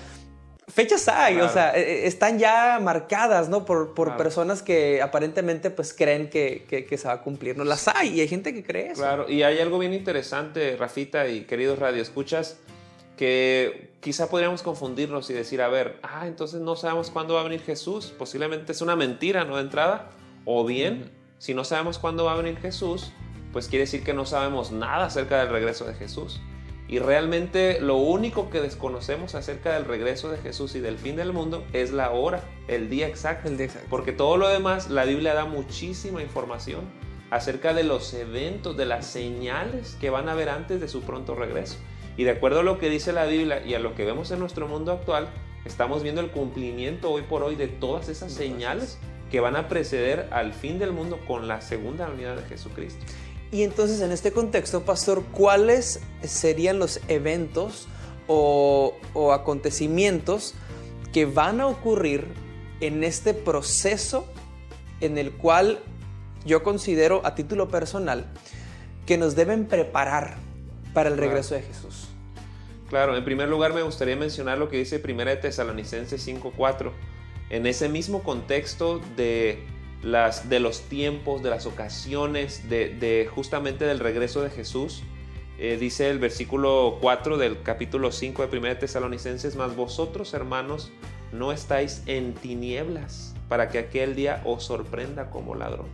fechas 0.68 1.08
hay, 1.08 1.40
o 1.40 1.48
sea, 1.48 1.76
e, 1.76 1.80
e, 1.80 2.06
están 2.06 2.38
ya 2.38 2.78
marcadas, 2.80 3.48
¿no? 3.48 3.64
Por, 3.64 3.94
por 3.94 4.16
personas 4.16 4.62
que 4.62 5.02
aparentemente 5.02 5.70
pues 5.70 5.92
creen 5.92 6.30
que, 6.30 6.64
que, 6.68 6.98
se 6.98 7.08
va 7.08 7.14
a 7.14 7.22
cumplir, 7.22 7.56
¿no? 7.56 7.64
Las 7.64 7.88
hay 7.88 8.16
y 8.16 8.20
hay 8.20 8.28
gente 8.28 8.54
que 8.54 8.62
cree 8.62 8.92
eso. 8.92 9.02
Claro, 9.02 9.28
y 9.28 9.42
hay 9.42 9.58
algo 9.58 9.78
bien 9.78 9.92
interesante, 9.92 10.76
Rafita 10.76 11.28
y 11.28 11.42
queridos 11.42 11.78
radioescuchas, 11.78 12.58
que 13.16 13.92
quizá 14.00 14.28
podríamos 14.28 14.62
confundirnos 14.62 15.30
y 15.30 15.34
decir, 15.34 15.62
a 15.62 15.68
ver, 15.68 15.98
ah, 16.02 16.26
entonces 16.26 16.60
no 16.60 16.76
sabemos 16.76 17.10
cuándo 17.10 17.34
va 17.34 17.40
a 17.40 17.44
venir 17.44 17.62
Jesús, 17.62 18.12
posiblemente 18.16 18.72
es 18.72 18.80
una 18.80 18.96
mentira, 18.96 19.44
¿no? 19.44 19.56
De 19.56 19.62
entrada, 19.62 20.10
o 20.44 20.64
bien, 20.64 21.10
si 21.38 21.54
no 21.54 21.64
sabemos 21.64 21.98
cuándo 21.98 22.24
va 22.24 22.32
a 22.32 22.36
venir 22.36 22.58
Jesús, 22.58 23.12
pues 23.52 23.68
quiere 23.68 23.84
decir 23.84 24.02
que 24.02 24.14
no 24.14 24.26
sabemos 24.26 24.72
nada 24.72 25.06
acerca 25.06 25.38
del 25.38 25.50
regreso 25.50 25.84
de 25.84 25.94
Jesús. 25.94 26.40
Y 26.86 26.98
realmente 26.98 27.80
lo 27.80 27.96
único 27.96 28.50
que 28.50 28.60
desconocemos 28.60 29.34
acerca 29.34 29.72
del 29.72 29.86
regreso 29.86 30.30
de 30.30 30.38
Jesús 30.38 30.74
y 30.74 30.80
del 30.80 30.98
fin 30.98 31.16
del 31.16 31.32
mundo 31.32 31.64
es 31.72 31.92
la 31.92 32.10
hora, 32.10 32.44
el 32.68 32.90
día 32.90 33.08
exacto. 33.08 33.48
El 33.48 33.56
día 33.56 33.66
exacto. 33.66 33.88
Porque 33.88 34.12
todo 34.12 34.36
lo 34.36 34.48
demás, 34.48 34.90
la 34.90 35.04
Biblia 35.04 35.34
da 35.34 35.46
muchísima 35.46 36.22
información 36.22 36.82
acerca 37.30 37.72
de 37.72 37.84
los 37.84 38.12
eventos, 38.12 38.76
de 38.76 38.84
las 38.84 39.06
señales 39.06 39.96
que 40.00 40.10
van 40.10 40.28
a 40.28 40.32
haber 40.32 40.50
antes 40.50 40.80
de 40.80 40.88
su 40.88 41.02
pronto 41.02 41.34
regreso. 41.34 41.78
Y 42.16 42.24
de 42.24 42.30
acuerdo 42.30 42.60
a 42.60 42.62
lo 42.62 42.78
que 42.78 42.90
dice 42.90 43.12
la 43.12 43.24
Biblia 43.24 43.64
y 43.64 43.74
a 43.74 43.80
lo 43.80 43.94
que 43.94 44.04
vemos 44.04 44.30
en 44.30 44.38
nuestro 44.38 44.68
mundo 44.68 44.92
actual, 44.92 45.28
estamos 45.64 46.02
viendo 46.02 46.20
el 46.20 46.30
cumplimiento 46.30 47.10
hoy 47.10 47.22
por 47.22 47.42
hoy 47.42 47.56
de 47.56 47.66
todas 47.66 48.08
esas 48.08 48.32
señales 48.32 48.98
que 49.30 49.40
van 49.40 49.56
a 49.56 49.68
preceder 49.68 50.28
al 50.30 50.52
fin 50.52 50.78
del 50.78 50.92
mundo 50.92 51.18
con 51.26 51.48
la 51.48 51.60
segunda 51.60 52.08
unidad 52.08 52.36
de 52.36 52.42
Jesucristo. 52.42 53.04
Y 53.54 53.62
entonces 53.62 54.00
en 54.00 54.10
este 54.10 54.32
contexto, 54.32 54.84
pastor, 54.84 55.22
¿cuáles 55.30 56.00
serían 56.24 56.80
los 56.80 57.00
eventos 57.06 57.86
o, 58.26 58.96
acontecimientos 59.32 60.54
que 61.12 61.24
van 61.24 61.60
a 61.60 61.68
ocurrir 61.68 62.26
en 62.80 63.04
este 63.04 63.32
proceso 63.32 64.26
en 65.00 65.18
el 65.18 65.30
cual 65.34 65.78
yo 66.44 66.64
considero 66.64 67.24
a 67.24 67.36
título 67.36 67.68
personal 67.68 68.26
que 69.06 69.18
nos 69.18 69.36
deben 69.36 69.66
preparar 69.66 70.34
para 70.92 71.08
el 71.08 71.16
regreso 71.16 71.54
de 71.54 71.62
Jesús? 71.62 72.08
Claro, 72.88 73.16
en 73.16 73.24
primer 73.24 73.48
lugar 73.48 73.72
me 73.72 73.82
gustaría 73.82 74.16
mencionar 74.16 74.58
lo 74.58 74.68
que 74.68 74.78
dice 74.78 75.00
1 75.00 75.24
de 75.26 75.36
Tesalonicenses 75.36 76.26
5.4. 76.26 76.90
En 77.50 77.68
ese 77.68 77.88
mismo 77.88 78.24
contexto 78.24 79.00
de 79.16 79.64
las, 80.04 80.48
de 80.48 80.60
los 80.60 80.82
tiempos, 80.82 81.42
de 81.42 81.50
las 81.50 81.66
ocasiones, 81.66 82.68
de, 82.68 83.28
justamente 83.34 83.84
del 83.86 83.98
regreso 83.98 84.42
de 84.42 84.50
Jesús. 84.50 85.02
Eh, 85.58 85.76
dice 85.78 86.10
el 86.10 86.18
versículo 86.18 86.98
4 87.00 87.38
del 87.38 87.62
capítulo 87.62 88.12
5 88.12 88.46
de 88.46 88.58
1 88.58 88.76
Tesalonicenses, 88.78 89.56
mas 89.56 89.74
vosotros 89.76 90.34
hermanos 90.34 90.92
no 91.32 91.52
estáis 91.52 92.02
en 92.06 92.34
tinieblas 92.34 93.34
para 93.48 93.68
que 93.68 93.78
aquel 93.78 94.14
día 94.14 94.42
os 94.44 94.64
sorprenda 94.64 95.30
como 95.30 95.54
ladrón. 95.54 95.86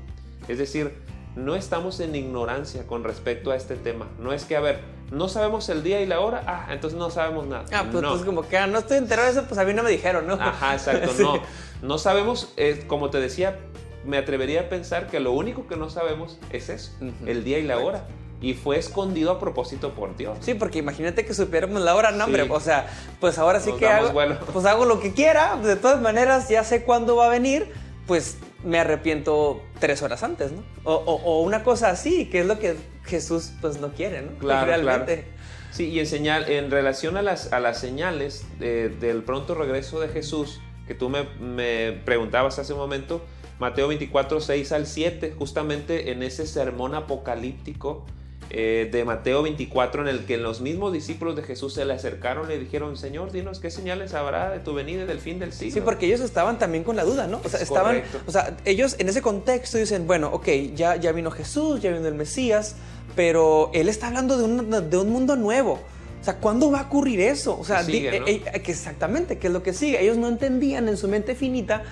Es 0.49 0.59
decir, 0.59 0.95
no 1.37 1.55
estamos 1.55 2.01
en 2.01 2.15
ignorancia 2.17 2.87
con 2.87 3.05
respecto 3.05 3.51
a 3.51 3.57
este 3.57 3.77
tema. 3.77 4.09
No 4.19 4.33
es 4.33 4.45
que, 4.45 4.57
a 4.57 4.61
ver, 4.61 4.81
no 5.13 5.29
sabemos 5.29 5.69
el 5.69 5.83
día 5.83 6.01
y 6.01 6.07
la 6.07 6.21
hora, 6.21 6.43
ah, 6.47 6.69
entonces 6.71 6.99
no 6.99 7.11
sabemos 7.11 7.47
nada. 7.47 7.67
Ah, 7.73 7.87
pues, 7.91 8.03
no. 8.03 8.11
pues 8.11 8.23
como 8.23 8.49
que 8.49 8.57
ah, 8.57 8.67
no 8.67 8.79
estoy 8.79 8.99
enterado 8.99 9.27
de 9.27 9.39
eso, 9.39 9.47
pues 9.47 9.59
a 9.59 9.65
mí 9.65 9.75
no 9.75 9.83
me 9.83 9.91
dijeron, 9.91 10.27
¿no? 10.27 10.35
Ajá, 10.35 10.75
exacto, 10.75 11.13
no. 11.21 11.43
No 11.83 11.99
sabemos, 11.99 12.53
eh, 12.57 12.85
como 12.87 13.11
te 13.11 13.21
decía, 13.21 13.59
me 14.05 14.19
atrevería 14.19 14.63
a 14.63 14.69
pensar 14.69 15.09
que 15.09 15.21
lo 15.21 15.33
único 15.33 15.67
que 15.67 15.77
no 15.77 15.91
sabemos 15.91 16.39
es 16.51 16.69
eso, 16.69 16.93
el 17.27 17.45
día 17.45 17.59
y 17.59 17.63
la 17.63 17.79
hora. 17.79 18.07
Y 18.43 18.55
fue 18.55 18.79
escondido 18.79 19.33
a 19.33 19.39
propósito 19.39 19.93
por 19.93 20.17
Dios. 20.17 20.39
Sí, 20.41 20.55
porque 20.55 20.79
imagínate 20.79 21.27
que 21.27 21.35
supiéramos 21.35 21.83
la 21.83 21.95
hora, 21.95 22.11
no, 22.11 22.25
hombre. 22.25 22.47
O 22.49 22.61
sea, 22.61 22.89
pues 23.21 23.39
ahora 23.39 23.61
sí 23.61 23.73
que 23.79 23.87
hago, 23.87 24.19
pues 24.53 24.65
hago 24.65 24.87
lo 24.87 24.99
que 24.99 25.13
quiera. 25.13 25.57
De 25.57 25.77
todas 25.77 26.01
maneras, 26.01 26.49
ya 26.49 26.65
sé 26.65 26.83
cuándo 26.83 27.17
va 27.17 27.27
a 27.27 27.29
venir. 27.29 27.71
Pues 28.07 28.39
me 28.65 28.79
arrepiento 28.79 29.63
tres 29.79 30.03
horas 30.03 30.23
antes, 30.23 30.53
¿no? 30.53 30.63
O, 30.85 31.43
una 31.43 31.63
cosa 31.63 31.91
así, 31.91 32.31
que 32.31 32.41
es 32.41 32.47
lo 32.47 32.59
que 32.59 32.77
Jesús 33.05 33.53
pues 33.61 33.79
no 33.79 33.93
quiere, 33.93 34.23
¿no? 34.23 34.33
Claro, 34.39 34.67
Realmente. 34.67 35.27
Sí, 35.71 35.89
y 35.89 36.01
en, 36.01 36.07
señal, 36.07 36.51
en 36.51 36.71
relación 36.71 37.17
a 37.17 37.23
las, 37.23 37.53
a 37.53 37.61
las 37.61 37.79
señales 37.79 38.45
del 38.59 39.23
pronto 39.23 39.55
regreso 39.55 40.01
de 40.01 40.09
Jesús, 40.09 40.61
que 40.87 40.95
tú 40.95 41.09
me, 41.09 41.25
me 41.39 41.93
preguntabas 42.05 42.59
hace 42.59 42.73
un 42.73 42.81
momento, 42.81 43.23
Mateo 43.61 43.89
24, 43.89 44.41
6 44.41 44.73
al 44.73 44.87
7, 44.87 45.35
justamente 45.39 46.11
en 46.13 46.23
ese 46.23 46.47
sermón 46.47 46.95
apocalíptico, 46.95 48.07
eh, 48.53 48.89
de 48.91 49.05
Mateo 49.05 49.43
24 49.43 50.03
en 50.03 50.09
el 50.09 50.25
que 50.25 50.37
los 50.37 50.61
mismos 50.61 50.93
discípulos 50.93 51.37
de 51.37 51.43
Jesús 51.43 51.75
se 51.75 51.85
le 51.85 51.93
acercaron 51.93 52.47
y 52.47 52.55
le 52.55 52.59
dijeron, 52.59 52.97
Señor, 52.97 53.31
dinos 53.31 53.61
qué 53.61 53.71
señales 53.71 54.13
habrá 54.15 54.51
de 54.51 54.59
tu 54.59 54.75
venida 54.75 55.03
y 55.03 55.07
del 55.07 55.21
fin 55.21 55.39
del 55.39 55.53
siglo. 55.53 55.75
Sí, 55.75 55.81
porque 55.83 56.07
ellos 56.07 56.21
estaban 56.21 56.59
también 56.59 56.83
con 56.83 56.97
la 56.97 57.05
duda, 57.05 57.29
¿no? 57.29 57.41
O 57.45 57.49
sea, 57.49 57.61
estaban, 57.61 58.03
o 58.27 58.33
sea, 58.33 58.57
ellos 58.65 58.97
en 58.99 59.09
ese 59.09 59.23
contexto 59.23 59.79
dicen, 59.79 60.09
bueno, 60.09 60.31
ok, 60.33 60.49
ya, 60.75 60.97
ya 60.97 61.13
vino 61.13 61.31
Jesús, 61.31 61.81
ya 61.81 61.93
vino 61.93 62.09
el 62.09 62.15
Mesías, 62.15 62.75
pero 63.15 63.71
él 63.73 63.89
está 63.89 64.09
hablando 64.09 64.37
de 64.37 64.45
un, 64.45 64.91
de 64.91 64.97
un 64.97 65.11
mundo 65.11 65.37
nuevo. 65.37 65.79
O 66.21 66.25
sea, 66.25 66.37
¿cuándo 66.37 66.71
va 66.71 66.81
a 66.81 66.83
ocurrir 66.83 67.21
eso? 67.21 67.59
O 67.59 67.65
sea, 67.65 67.81
eh, 67.89 68.23
eh, 68.27 68.63
exactamente, 68.67 69.39
¿qué 69.39 69.47
es 69.47 69.53
lo 69.53 69.63
que 69.63 69.73
sigue? 69.73 70.03
Ellos 70.03 70.19
no 70.19 70.29
entendían 70.29 70.89
en 70.89 70.97
su 70.97 71.09
mente 71.09 71.35
finita 71.35 71.83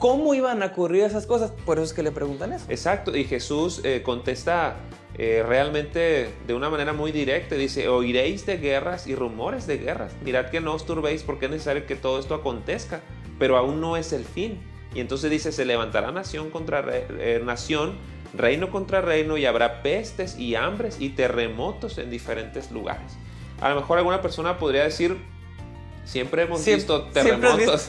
cómo 0.00 0.34
iban 0.34 0.62
a 0.62 0.66
ocurrir 0.66 1.04
esas 1.04 1.26
cosas, 1.26 1.52
por 1.64 1.78
eso 1.78 1.84
es 1.84 1.92
que 1.92 2.02
le 2.02 2.10
preguntan 2.10 2.52
eso. 2.52 2.64
Exacto, 2.68 3.16
y 3.16 3.24
Jesús 3.24 3.80
contesta 4.02 4.76
eh, 5.18 5.42
realmente 5.46 6.28
de 6.46 6.52
una 6.52 6.68
manera 6.68 6.92
muy 6.92 7.10
directa. 7.10 7.54
Dice, 7.54 7.88
oiréis 7.88 8.44
de 8.44 8.58
guerras 8.58 9.06
y 9.06 9.14
rumores 9.14 9.66
de 9.66 9.78
guerras. 9.78 10.12
Mirad 10.22 10.50
que 10.50 10.60
no 10.60 10.74
os 10.74 10.84
turbéis 10.84 11.22
porque 11.22 11.46
es 11.46 11.52
necesario 11.52 11.86
que 11.86 11.96
todo 11.96 12.18
esto 12.18 12.34
acontezca, 12.34 13.00
pero 13.38 13.56
aún 13.56 13.80
no 13.80 13.96
es 13.96 14.12
el 14.12 14.24
fin. 14.24 14.60
Y 14.94 15.00
entonces 15.00 15.30
dice, 15.30 15.52
se 15.52 15.64
levantará 15.64 16.12
nación 16.12 16.50
contra 16.50 16.84
eh, 16.86 17.40
nación, 17.42 17.96
reino 18.34 18.70
contra 18.70 19.00
reino, 19.00 19.38
y 19.38 19.46
habrá 19.46 19.82
pestes 19.82 20.38
y 20.38 20.54
hambres 20.54 21.00
y 21.00 21.10
terremotos 21.10 21.96
en 21.96 22.10
diferentes 22.10 22.70
lugares. 22.70 23.16
A 23.60 23.70
lo 23.70 23.76
mejor 23.76 23.98
alguna 23.98 24.20
persona 24.22 24.58
podría 24.58 24.84
decir, 24.84 25.16
Siempre 26.06 26.42
hemos 26.42 26.64
visto 26.64 27.02
terremotos. 27.06 27.88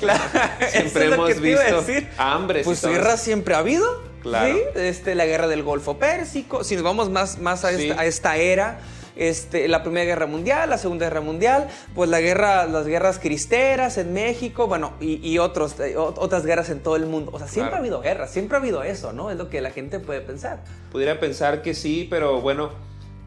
Siempre, 0.72 1.06
hemos 1.06 1.40
visto 1.42 1.86
hambres. 2.18 2.66
Pues 2.66 2.84
guerras 2.84 3.22
siempre 3.22 3.54
ha 3.54 3.60
habido. 3.60 4.08
¿sí? 4.24 4.62
Este, 4.76 5.16
la 5.16 5.26
guerra 5.26 5.48
del 5.48 5.64
Golfo 5.64 5.98
Pérsico, 5.98 6.64
si 6.64 6.76
nos 6.76 6.84
vamos 6.84 7.10
más, 7.10 7.38
más 7.40 7.64
a, 7.64 7.72
esta, 7.72 8.38
era, 8.38 8.80
este, 9.16 9.68
la 9.68 9.84
Primera 9.84 10.06
Guerra 10.06 10.26
Mundial, 10.26 10.70
la 10.70 10.78
Segunda 10.78 11.06
Guerra 11.06 11.22
Mundial, 11.22 11.70
pues 11.96 12.10
la 12.10 12.20
guerra, 12.20 12.66
las 12.66 12.88
guerras 12.88 13.20
cristeras 13.20 13.98
en 13.98 14.14
México, 14.14 14.68
bueno, 14.68 14.94
y, 15.00 15.38
otros, 15.38 15.80
eh, 15.80 15.96
otras 15.98 16.46
guerras 16.46 16.70
en 16.70 16.82
todo 16.82 16.96
el 16.96 17.06
mundo. 17.06 17.32
O 17.34 17.40
sea, 17.40 17.48
siempre 17.48 17.76
ha 17.76 17.80
habido 17.80 18.02
guerras, 18.02 18.32
siempre 18.32 18.58
ha 18.58 18.60
habido 18.60 18.84
eso, 18.84 19.14
¿no? 19.14 19.32
Es 19.32 19.38
lo 19.38 19.50
que 19.50 19.62
la 19.62 19.72
gente 19.72 20.00
puede 20.00 20.22
pensar. 20.22 20.64
Pudiera 20.92 21.20
pensar 21.20 21.62
que 21.62 21.74
sí, 21.74 22.08
pero 22.10 22.42
bueno, 22.42 22.72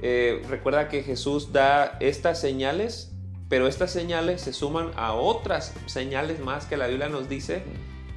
eh, 0.03 0.43
recuerda 0.49 0.89
que 0.89 1.03
Jesús 1.03 1.53
da 1.53 1.97
estas 2.01 2.41
señales, 2.41 3.13
pero 3.49 3.67
estas 3.67 3.91
señales 3.91 4.41
se 4.41 4.53
suman 4.53 4.91
a 4.97 5.13
otras 5.13 5.75
señales 5.87 6.41
más 6.41 6.67
que 6.67 6.77
la 6.77 6.87
Biblia 6.87 7.09
nos 7.09 7.29
dice 7.29 7.63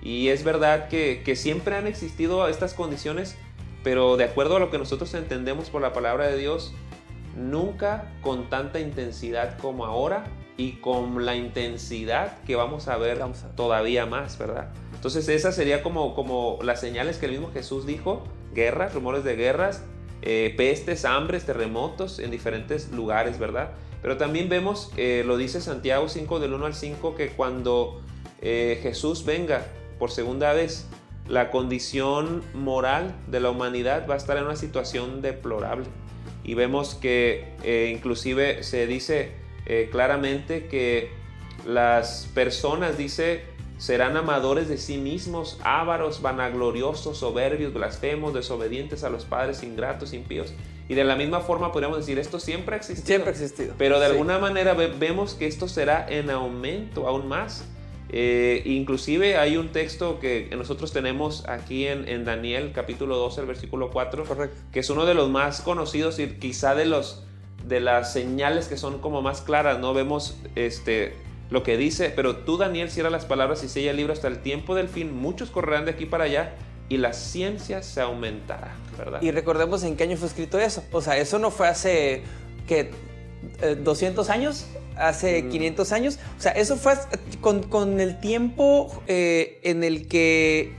y 0.03 0.29
es 0.29 0.43
verdad 0.43 0.89
que, 0.89 1.35
siempre 1.35 1.75
han 1.75 1.87
existido 1.87 2.47
estas 2.49 2.73
condiciones, 2.73 3.37
pero 3.83 4.17
de 4.17 4.25
acuerdo 4.25 4.57
a 4.57 4.59
lo 4.59 4.69
que 4.69 4.77
nosotros 4.77 5.13
entendemos 5.13 5.69
por 5.69 5.81
la 5.81 5.93
palabra 5.93 6.27
de 6.27 6.37
Dios, 6.37 6.73
nunca 7.37 8.11
con 8.21 8.49
tanta 8.49 8.79
intensidad 8.79 9.57
como 9.57 9.85
ahora 9.85 10.25
y 10.57 10.73
con 10.73 11.25
la 11.25 11.35
intensidad 11.35 12.37
que 12.43 12.55
vamos 12.55 12.89
a 12.89 12.97
ver 12.97 13.19
todavía 13.55 14.05
más, 14.05 14.37
¿verdad? 14.37 14.71
Entonces 14.93 15.27
esas 15.29 15.55
sería 15.55 15.81
como, 15.81 16.13
como 16.15 16.59
las 16.61 16.81
señales 16.81 17.17
que 17.17 17.25
el 17.25 17.31
mismo 17.31 17.51
Jesús 17.51 17.85
dijo, 17.85 18.23
guerras, 18.53 18.93
rumores 18.93 19.23
de 19.23 19.37
guerras, 19.37 19.83
eh, 20.25 20.53
pestes, 20.55 21.03
hambres, 21.03 21.45
terremotos 21.45 22.19
en 22.19 22.31
diferentes 22.31 22.89
lugares, 22.91 23.37
¿verdad? 23.39 23.71
Pero 24.01 24.15
también 24.15 24.47
vemos, 24.47 24.89
eh, 24.95 25.23
lo 25.25 25.35
dice 25.35 25.59
Santiago 25.59 26.07
5 26.07 26.39
del 26.39 26.53
1 26.53 26.65
al 26.65 26.73
5, 26.73 27.13
que 27.15 27.31
cuando 27.31 28.01
eh, 28.41 28.79
Jesús 28.81 29.25
venga, 29.25 29.67
por 29.99 30.11
segunda 30.11 30.53
vez, 30.53 30.87
la 31.27 31.51
condición 31.51 32.41
moral 32.53 33.13
de 33.27 33.41
la 33.41 33.49
humanidad 33.49 34.07
va 34.09 34.13
a 34.13 34.17
estar 34.17 34.37
en 34.37 34.45
una 34.45 34.55
situación 34.55 35.21
deplorable. 35.21 35.87
Y 36.45 36.53
vemos 36.53 36.95
que 36.95 37.53
inclusive 37.93 38.63
se 38.63 38.87
dice 38.87 39.31
claramente 39.91 40.67
que 40.67 41.11
las 41.65 42.29
personas, 42.33 42.97
dice, 42.97 43.43
serán 43.77 44.15
amadores 44.17 44.69
de 44.69 44.77
sí 44.77 44.97
mismos, 44.97 45.59
ávaros, 45.63 46.21
vanagloriosos, 46.21 47.17
soberbios, 47.17 47.73
blasfemos, 47.73 48.33
desobedientes 48.33 49.03
a 49.03 49.09
los 49.09 49.25
padres, 49.25 49.63
ingratos, 49.63 50.13
impíos. 50.13 50.53
Y 50.89 50.95
de 50.95 51.03
la 51.03 51.15
misma 51.15 51.41
forma 51.41 51.71
podríamos 51.71 51.97
decir, 51.97 52.19
esto 52.19 52.39
siempre 52.39 52.75
ha 52.75 52.77
existido. 52.77 53.07
Siempre 53.07 53.29
ha 53.29 53.33
existido. 53.33 53.73
Pero 53.77 53.99
de 53.99 54.05
alguna 54.07 54.37
manera 54.37 54.73
vemos 54.73 55.33
que 55.33 55.47
esto 55.47 55.67
será 55.67 56.05
en 56.09 56.29
aumento 56.29 57.07
aún 57.07 57.27
más. 57.27 57.65
Eh, 58.15 58.61
inclusive 58.65 59.37
hay 59.37 59.57
un 59.57 59.69
texto 59.69 60.19
que 60.19 60.47
nosotros 60.55 60.93
tenemos 60.93 61.47
aquí 61.49 61.87
en, 61.87 62.25
Daniel 62.25 62.71
capítulo 62.71 63.17
12, 63.17 63.41
el 63.41 63.47
versículo 63.47 63.89
4, 63.89 64.23
que 64.71 64.79
es 64.81 64.89
uno 64.91 65.05
de 65.05 65.15
los 65.15 65.29
más 65.29 65.61
conocidos 65.61 66.19
y 66.19 66.27
quizá 66.27 66.75
de, 66.75 66.85
los, 66.85 67.23
de 67.65 67.79
las 67.79 68.13
señales 68.13 68.67
que 68.67 68.77
son 68.77 68.99
como 68.99 69.23
más 69.23 69.41
claras, 69.41 69.79
¿no? 69.79 69.95
Vemos 69.95 70.37
este, 70.55 71.15
lo 71.53 71.61
que 71.61 71.77
dice, 71.77 72.09
pero 72.09 72.37
tú 72.37 72.57
Daniel 72.57 72.89
cierra 72.89 73.11
las 73.11 73.25
palabras 73.25 73.63
y 73.63 73.69
sella 73.69 73.91
el 73.91 73.97
libro 73.97 74.11
hasta 74.11 74.27
el 74.27 74.39
tiempo 74.39 74.73
del 74.73 74.89
fin, 74.89 75.15
muchos 75.15 75.51
correrán 75.51 75.85
de 75.85 75.91
aquí 75.91 76.07
para 76.07 76.23
allá 76.23 76.55
y 76.89 76.97
la 76.97 77.13
ciencia 77.13 77.83
se 77.83 78.01
aumentará, 78.01 78.75
¿verdad? 78.97 79.21
Y 79.21 79.29
recordemos 79.29 79.83
en 79.83 79.95
qué 79.95 80.03
año 80.05 80.17
fue 80.17 80.27
escrito 80.27 80.57
eso, 80.57 80.83
o 80.91 80.99
sea, 80.99 81.15
eso 81.17 81.37
no 81.37 81.51
fue 81.51 81.67
hace 81.67 82.23
que 82.67 82.89
200 83.83 84.27
eh, 84.27 84.31
años, 84.31 84.65
hace 84.95 85.47
500 85.47 85.91
mm. 85.91 85.93
años. 85.93 86.19
O 86.39 86.41
sea, 86.41 86.53
eso 86.53 86.75
fue 86.75 86.95
con, 87.39 87.99
el 87.99 88.19
tiempo 88.19 89.03
eh, 89.05 89.59
en 89.61 89.83
el 89.83 90.07
que 90.07 90.73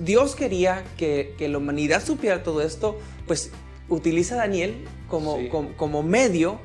Dios 0.00 0.36
quería 0.36 0.84
que, 0.98 1.34
la 1.38 1.56
humanidad 1.56 2.04
supiera 2.04 2.42
todo 2.42 2.60
esto, 2.60 2.98
pues 3.26 3.50
utiliza 3.88 4.34
a 4.34 4.38
Daniel 4.38 4.74
como, 5.08 5.38
como, 5.76 6.02
medio 6.02 6.60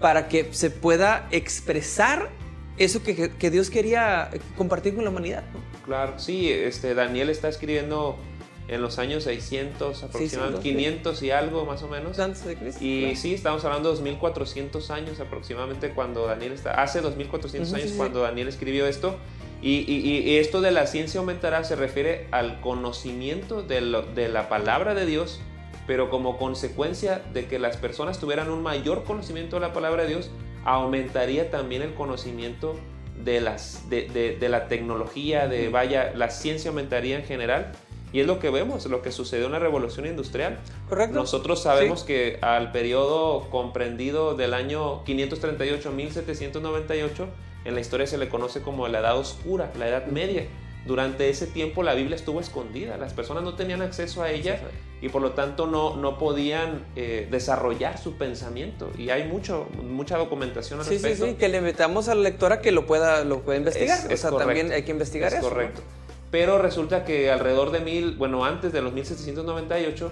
para 0.00 0.28
que 0.28 0.52
se 0.52 0.68
pueda 0.68 1.28
expresar 1.30 2.28
eso 2.78 3.02
que, 3.02 3.50
Dios 3.50 3.70
quería 3.70 4.30
compartir 4.56 4.94
con 4.94 5.04
la 5.04 5.10
humanidad. 5.10 5.44
Claro, 5.84 6.18
sí, 6.18 6.50
este, 6.50 6.94
Daniel 6.94 7.30
está 7.30 7.48
escribiendo 7.48 8.16
en 8.66 8.80
los 8.80 8.98
años 8.98 9.24
600, 9.24 10.02
aproximadamente 10.02 10.62
500 10.62 11.22
y 11.22 11.30
algo 11.30 11.66
más 11.66 11.82
o 11.82 11.88
menos. 11.88 12.18
Antes 12.18 12.44
de 12.44 12.56
Cristo. 12.56 12.82
Y 12.82 13.14
sí, 13.16 13.34
estamos 13.34 13.64
hablando 13.64 13.90
de 13.90 13.96
2400 13.96 14.90
años 14.90 15.20
aproximadamente 15.20 15.90
cuando 15.90 16.26
Daniel 16.26 16.52
está, 16.52 16.82
hace 16.82 17.00
2400 17.00 17.72
años 17.74 17.92
cuando 17.96 18.22
Daniel 18.22 18.48
escribió 18.48 18.86
esto. 18.86 19.16
Y, 19.62 19.90
y, 19.90 20.36
esto 20.36 20.60
de 20.60 20.72
la 20.72 20.86
ciencia 20.86 21.20
aumentará 21.20 21.64
se 21.64 21.74
refiere 21.74 22.26
al 22.32 22.60
conocimiento 22.60 23.62
de, 23.62 23.80
de 24.14 24.28
la 24.28 24.50
palabra 24.50 24.94
de 24.94 25.06
Dios, 25.06 25.40
pero 25.86 26.10
como 26.10 26.36
consecuencia 26.36 27.22
de 27.32 27.46
que 27.46 27.58
las 27.58 27.78
personas 27.78 28.18
tuvieran 28.18 28.50
un 28.50 28.62
mayor 28.62 29.04
conocimiento 29.04 29.56
de 29.56 29.60
la 29.60 29.72
palabra 29.72 30.02
de 30.02 30.10
Dios, 30.10 30.30
aumentaría 30.64 31.50
también 31.50 31.82
el 31.82 31.94
conocimiento 31.94 32.76
de, 33.22 33.40
las, 33.40 33.88
de, 33.88 34.08
de, 34.08 34.36
de 34.36 34.48
la 34.48 34.68
tecnología, 34.68 35.48
de 35.48 35.68
vaya, 35.68 36.12
la 36.14 36.30
ciencia 36.30 36.70
aumentaría 36.70 37.16
en 37.16 37.24
general 37.24 37.72
y 38.14 38.20
es 38.20 38.28
lo 38.28 38.38
que 38.38 38.48
vemos, 38.48 38.86
lo 38.86 39.02
que 39.02 39.10
sucedió 39.10 39.46
en 39.46 39.52
la 39.52 39.58
revolución 39.58 40.06
industrial. 40.06 40.60
Correcto. 40.88 41.16
Nosotros 41.16 41.60
sabemos 41.60 42.04
que 42.04 42.38
al 42.42 42.70
periodo 42.70 43.50
comprendido 43.50 44.36
del 44.36 44.54
año 44.54 45.02
538 45.02 45.90
1798, 45.90 47.26
en 47.64 47.74
la 47.74 47.80
historia 47.80 48.06
se 48.06 48.16
le 48.16 48.28
conoce 48.28 48.62
como 48.62 48.86
la 48.86 49.00
Edad 49.00 49.18
Oscura, 49.18 49.72
la 49.76 49.88
Edad 49.88 50.06
Media. 50.06 50.46
Durante 50.86 51.30
ese 51.30 51.46
tiempo 51.46 51.82
la 51.82 51.94
Biblia 51.94 52.16
estuvo 52.16 52.40
escondida, 52.40 52.96
las 52.96 53.14
personas 53.14 53.42
no 53.42 53.54
tenían 53.54 53.80
acceso 53.80 54.22
a 54.22 54.30
ella 54.30 54.60
y 55.00 55.08
por 55.08 55.22
lo 55.22 55.32
tanto 55.32 55.66
no, 55.66 55.96
no 55.96 56.18
podían 56.18 56.84
eh, 56.96 57.26
desarrollar 57.30 57.98
su 57.98 58.16
pensamiento. 58.18 58.90
Y 58.98 59.10
hay 59.10 59.26
mucho, 59.26 59.66
mucha 59.82 60.18
documentación 60.18 60.80
al 60.80 60.86
respecto. 60.86 61.24
Sí, 61.24 61.30
sí, 61.32 61.36
que 61.36 61.48
le 61.48 61.60
metamos 61.60 62.08
al 62.08 62.22
lector 62.22 62.52
a 62.52 62.60
que 62.60 62.72
lo 62.72 62.86
pueda, 62.86 63.24
lo 63.24 63.40
pueda 63.40 63.58
investigar. 63.58 64.12
o 64.12 64.16
sea, 64.16 64.30
también 64.30 64.72
hay 64.72 64.82
que 64.82 64.90
investigar 64.90 65.32
es 65.32 65.38
eso. 65.38 65.48
Correcto 65.48 65.80
pero 66.34 66.58
resulta 66.58 67.04
que 67.04 67.30
alrededor 67.30 67.70
de 67.70 67.78
mil, 67.78 68.16
bueno, 68.16 68.44
antes 68.44 68.72
de 68.72 68.82
los 68.82 68.92
1798, 68.92 70.10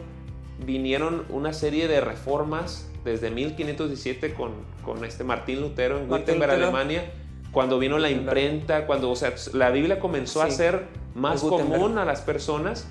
vinieron 0.65 1.27
una 1.31 1.53
serie 1.53 1.89
de 1.89 2.01
reformas 2.01 2.89
desde 3.05 3.33
1517 3.33 4.33
con, 4.35 4.53
con 4.85 5.05
este 5.05 5.25
Martín 5.25 5.61
Lutero 5.61 5.99
en 5.99 6.09
Wittenberg, 6.09 6.53
Alemania, 6.53 7.11
cuando 7.53 7.79
vino 7.79 7.99
la 7.99 8.11
imprenta, 8.11 8.87
cuando, 8.87 9.11
o 9.11 9.17
sea, 9.17 9.35
la 9.53 9.71
Biblia 9.71 10.01
comenzó 10.01 10.43
a 10.43 10.51
ser 10.51 10.87
más 11.15 11.43
común 11.43 11.99
a 11.99 12.05
las 12.05 12.23
personas, 12.23 12.89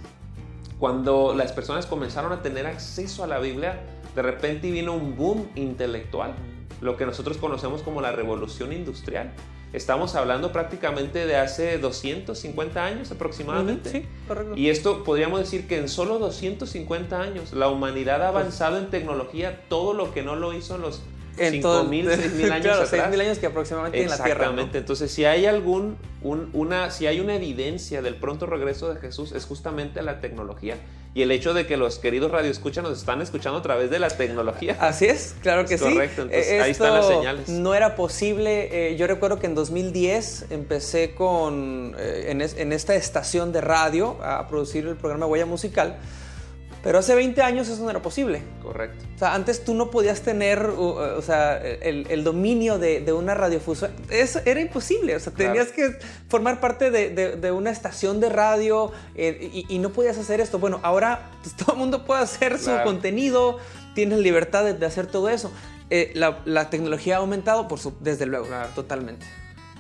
cuando 0.80 1.34
las 1.36 1.52
personas 1.52 1.88
comenzaron 1.88 2.32
a 2.32 2.42
tener 2.42 2.68
acceso 2.68 3.24
a 3.24 3.28
la 3.28 3.40
Biblia, 3.40 3.82
de 4.16 4.22
repente 4.22 4.70
vino 4.70 4.94
un 4.94 5.16
boom 5.16 5.48
intelectual, 5.56 6.36
lo 6.80 6.96
que 6.96 7.06
nosotros 7.06 7.38
conocemos 7.38 7.82
como 7.82 8.02
la 8.02 8.12
revolución 8.12 8.72
industrial. 8.72 9.34
Estamos 9.74 10.16
hablando 10.16 10.52
prácticamente 10.52 11.26
de 11.26 11.38
hace 11.38 11.78
250 11.78 12.84
años 12.84 13.10
aproximadamente. 13.12 13.90
Sí, 13.90 14.06
correcto. 14.28 14.58
Y 14.58 14.70
esto 14.70 15.04
podríamos 15.06 15.40
decir 15.40 15.66
que 15.66 15.78
en 15.78 15.88
solo 15.88 16.20
250 16.20 17.22
años 17.22 17.54
la 17.54 17.70
humanidad 17.70 18.22
ha 18.22 18.32
pues 18.32 18.42
avanzado 18.42 18.78
en 18.78 18.90
tecnología 18.90 19.64
todo 19.70 19.94
lo 19.94 20.14
que 20.14 20.24
no 20.24 20.36
lo 20.36 20.54
hizo 20.54 20.76
en 20.76 20.82
los 20.82 21.02
5.000, 21.38 22.06
6.000 22.08 22.52
años 22.52 22.66
claro, 22.66 22.86
6.000 22.86 23.22
años 23.22 23.38
que 23.40 23.46
aproximadamente 23.48 24.02
en 24.02 24.10
la 24.10 24.16
Tierra. 24.16 24.32
Exactamente. 24.32 24.78
Entonces, 24.78 25.12
si 25.12 25.26
hay 25.26 25.46
algún, 25.46 25.98
una, 26.24 26.92
si 26.92 27.08
hay 27.08 27.20
una 27.20 27.36
evidencia 27.36 28.02
del 28.02 28.16
pronto 28.16 28.46
regreso 28.46 28.94
de 28.94 29.00
Jesús, 29.00 29.32
es 29.32 29.46
justamente 29.46 30.02
la 30.02 30.20
tecnología. 30.22 30.76
y 31.14 31.24
el 31.24 31.32
hecho 31.32 31.54
de 31.54 31.68
que 31.68 31.76
los 31.76 32.00
queridos 32.00 32.32
radioescuchas 32.32 32.86
nos 32.86 32.98
están 32.98 33.22
escuchando 33.22 33.60
a 33.60 33.62
través 33.62 33.90
de 33.90 34.00
la 34.00 34.08
tecnología. 34.10 34.78
Así 34.80 35.08
es, 35.08 35.36
claro 35.42 35.66
que 35.66 35.74
Es 35.74 35.82
sí. 35.82 35.92
correcto, 35.94 36.22
entonces, 36.22 36.50
Eh, 36.52 36.62
ahí 36.62 36.72
están 36.72 36.94
las 36.94 37.04
esto 37.04 37.18
señales. 37.18 37.50
No 37.50 37.76
era 37.76 37.98
posible. 37.98 38.92
eh, 38.92 38.96
yo 38.96 39.08
recuerdo 39.08 39.38
que 39.38 39.48
en 39.48 39.54
2010 39.56 40.46
empecé 40.52 41.14
con 41.14 41.96
eh, 42.00 42.28
en, 42.30 42.40
es- 42.42 42.56
en 42.58 42.72
esta 42.72 42.96
estación 42.96 43.52
de 43.52 43.60
radio 43.60 44.18
a 44.24 44.48
producir 44.48 44.88
el 44.88 44.96
programa 44.96 45.26
Huella 45.26 45.46
Musical. 45.46 45.98
Pero 46.84 46.98
hace 46.98 47.14
20 47.14 47.42
años 47.44 47.68
eso 47.70 47.84
no 47.84 47.92
era 47.92 48.02
posible. 48.02 48.42
Correcto. 48.64 49.06
O 49.16 49.20
sea, 49.20 49.36
antes 49.36 49.64
tú 49.64 49.76
no 49.76 49.92
podías 49.92 50.22
tener, 50.22 50.68
uh, 50.68 50.74
uh, 50.82 50.98
o 51.18 51.22
sea, 51.22 51.58
el, 51.62 52.08
el 52.10 52.24
dominio 52.24 52.80
de, 52.80 53.02
de 53.02 53.14
una 53.14 53.36
radiofusora. 53.36 53.94
Eso 54.10 54.40
era 54.46 54.60
imposible. 54.62 55.16
O 55.16 55.20
sea, 55.20 55.32
Claro. 55.32 55.52
tenías 55.54 55.72
que 55.72 56.00
formar 56.28 56.60
parte 56.60 56.90
de, 56.90 57.10
de- 57.12 57.36
de 57.36 57.52
una 57.52 57.70
estación 57.70 58.20
de 58.20 58.30
radio 58.30 58.92
eh, 59.14 59.50
y, 59.54 59.66
y 59.70 59.78
no 59.78 59.92
podías 59.92 60.18
hacer 60.18 60.42
esto. 60.42 60.58
Bueno, 60.58 60.80
ahora 60.82 61.30
pues, 61.44 61.56
todo 61.56 61.74
el 61.74 61.78
mundo 61.78 62.04
puede 62.06 62.22
hacer 62.24 62.58
su 62.58 62.66
Claro. 62.66 62.84
contenido, 62.86 63.60
tienes 63.94 64.18
libertad 64.18 64.64
de, 64.64 64.74
de 64.74 64.86
hacer 64.88 65.06
todo 65.06 65.30
eso. 65.30 65.52
Eh, 65.92 66.12
la, 66.16 66.40
la 66.46 66.72
tecnología 66.72 67.18
ha 67.18 67.20
aumentado, 67.20 67.68
por 67.68 67.78
su- 67.78 67.94
desde 68.00 68.26
luego, 68.26 68.48
Claro. 68.48 68.70
totalmente. 68.74 69.28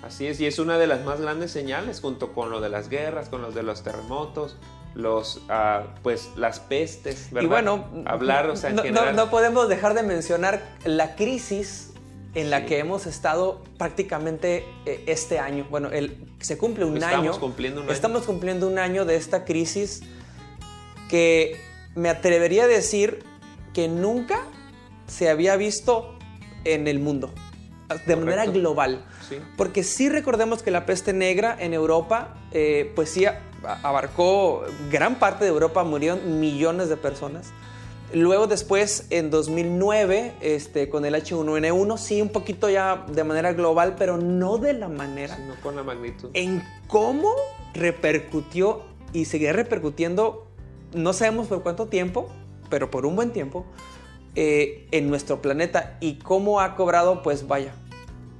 Así 0.03 0.27
es, 0.27 0.39
y 0.39 0.45
es 0.45 0.59
una 0.59 0.77
de 0.77 0.85
las 0.85 1.03
más 1.03 1.19
grandes 1.21 1.49
señales, 1.51 1.99
junto 2.01 2.33
con 2.33 2.51
lo 2.51 2.59
de 2.61 2.69
las 2.69 2.89
guerras, 2.89 3.29
con 3.29 3.41
los 3.41 3.55
de 3.55 3.63
los 3.63 3.81
terremotos, 3.83 4.57
los, 4.93 5.41
ah, 5.49 5.84
pues, 6.04 6.30
las 6.36 6.60
pestes, 6.60 7.27
¿verdad? 7.32 7.45
Y 7.45 7.49
bueno, 7.49 7.86
hablar, 8.06 8.49
o 8.49 8.56
sea, 8.56 8.69
no, 8.71 8.77
no- 8.77 8.84
general. 8.84 9.15
no 9.15 9.30
podemos 9.30 9.69
dejar 9.69 9.93
de 9.93 10.04
mencionar 10.04 10.62
la 10.84 11.15
crisis 11.15 11.88
en 12.34 12.49
la 12.49 12.60
Sí. 12.62 12.65
que 12.67 12.80
hemos 12.80 13.06
estado 13.08 13.62
prácticamente 13.77 14.65
eh, 14.86 15.04
este 15.08 15.39
año. 15.39 15.65
Bueno, 15.69 15.89
el, 15.91 16.25
se 16.39 16.58
cumple 16.58 16.86
un 16.86 16.95
Estamos 16.97 17.19
año. 17.36 17.39
cumpliendo 17.39 17.82
un 17.82 17.88
año. 17.88 17.93
Estamos 17.93 18.23
cumpliendo 18.23 18.67
un 18.67 18.80
año 18.80 19.06
de 19.06 19.15
esta 19.17 19.43
crisis 19.45 20.01
que 21.10 21.60
me 21.95 22.10
atrevería 22.10 22.63
a 22.63 22.67
decir 22.67 23.23
que 23.73 23.88
nunca 23.88 24.41
se 25.08 25.30
había 25.30 25.56
visto 25.58 26.17
en 26.63 26.88
el 26.88 26.99
mundo, 26.99 27.34
de 28.06 28.15
manera 28.15 28.45
global. 28.45 29.04
Sí. 29.27 29.38
Porque 29.58 29.84
sí 29.84 30.08
recordemos 30.10 30.63
que 30.63 30.71
la 30.71 30.86
peste 30.86 31.12
negra 31.13 31.56
en 31.60 31.73
Europa, 31.73 32.36
eh, 32.51 32.91
pues 32.95 33.10
sí 33.10 33.25
abarcó 33.63 34.63
gran 34.89 35.15
parte 35.15 35.45
de 35.45 35.52
Europa, 35.52 35.84
murieron 35.84 36.39
millones 36.39 36.89
de 36.89 36.97
personas. 36.97 37.52
Luego 38.13 38.47
después, 38.47 39.08
en 39.10 39.30
2009, 39.30 40.34
este, 40.41 40.89
con 40.89 41.06
el 41.06 41.15
H1N1, 41.15 41.97
sí 41.97 42.21
un 42.21 42.30
poquito 42.30 42.69
ya 42.69 43.06
de 43.10 43.24
manera 43.24 43.54
global, 43.54 43.95
pero 43.97 44.17
no 44.17 44.58
de 44.58 44.74
la 44.74 44.89
manera 44.89 45.38
No 45.38 45.56
con 45.62 45.78
la 45.78 45.84
magnitud. 45.84 46.30
en 46.34 46.62
cómo 46.88 47.30
repercutió 47.74 48.82
y 49.13 49.26
seguirá 49.26 49.54
repercutiendo, 49.54 50.47
no 50.93 51.13
sabemos 51.13 51.47
por 51.47 51.63
cuánto 51.63 51.88
tiempo, 51.88 52.28
pero 52.69 52.91
por 52.91 53.06
un 53.06 53.15
buen 53.15 53.32
tiempo, 53.32 53.65
eh, 54.36 54.88
en 54.91 55.10
nuestro 55.10 55.41
planeta 55.41 55.97
y 56.02 56.15
cómo 56.15 56.60
ha 56.60 56.76
cobrado, 56.76 57.21
pues 57.21 57.47
vaya, 57.47 57.74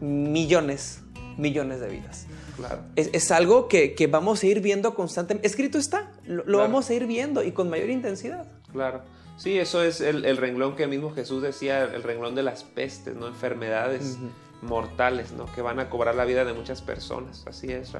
millones, 0.02 1.02
millones 1.38 1.80
de 1.80 1.88
vidas. 1.88 2.28
Claro. 2.58 2.82
Es, 2.96 3.10
es 3.14 3.32
algo 3.32 3.68
que, 3.68 3.94
que 3.96 4.08
vamos 4.08 4.44
a 4.44 4.48
ir 4.48 4.62
viendo 4.62 4.94
constantemente. 4.96 5.48
Escrito 5.48 5.78
está, 5.78 6.12
lo, 6.26 6.38
lo 6.38 6.44
Claro. 6.44 6.60
vamos 6.60 6.90
a 6.90 6.94
ir 6.94 7.06
viendo 7.08 7.44
y 7.44 7.52
con 7.52 7.70
mayor 7.70 7.90
intensidad. 7.90 8.46
Claro. 8.72 9.02
Sí, 9.38 9.58
eso 9.58 9.82
es 9.84 10.02
el, 10.02 10.26
el 10.26 10.38
renglón 10.38 10.76
que 10.76 10.84
el 10.84 10.90
mismo 10.90 11.12
Jesús 11.12 11.42
decía, 11.42 11.84
el 11.84 12.04
renglón 12.04 12.36
de 12.36 12.44
las 12.44 12.64
pestes, 12.64 13.16
¿no? 13.16 13.28
Enfermedades 13.28 14.18
mortales, 14.62 15.32
¿no? 15.32 15.48
Que 15.56 15.64
van 15.64 15.80
a 15.80 15.90
cobrar 15.90 16.14
la 16.14 16.26
vida 16.26 16.46
de 16.46 16.54
muchas 16.54 16.84
personas. 16.84 17.44
Así 17.48 17.72
es. 17.72 17.92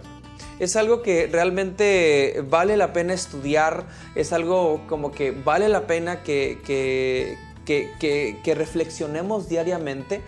Es 0.60 0.76
algo 0.76 1.02
que 1.02 1.26
realmente 1.32 2.44
vale 2.48 2.78
la 2.78 2.94
pena 2.94 3.14
estudiar, 3.14 3.88
es 4.14 4.32
algo 4.34 4.82
como 4.88 5.12
que 5.12 5.32
vale 5.32 5.70
la 5.70 5.88
pena 5.88 6.22
que, 6.22 6.60
que, 6.64 7.38
que, 7.66 7.90
que- 8.00 8.38
que 8.44 8.54
reflexionemos 8.56 9.50
diariamente. 9.50 10.22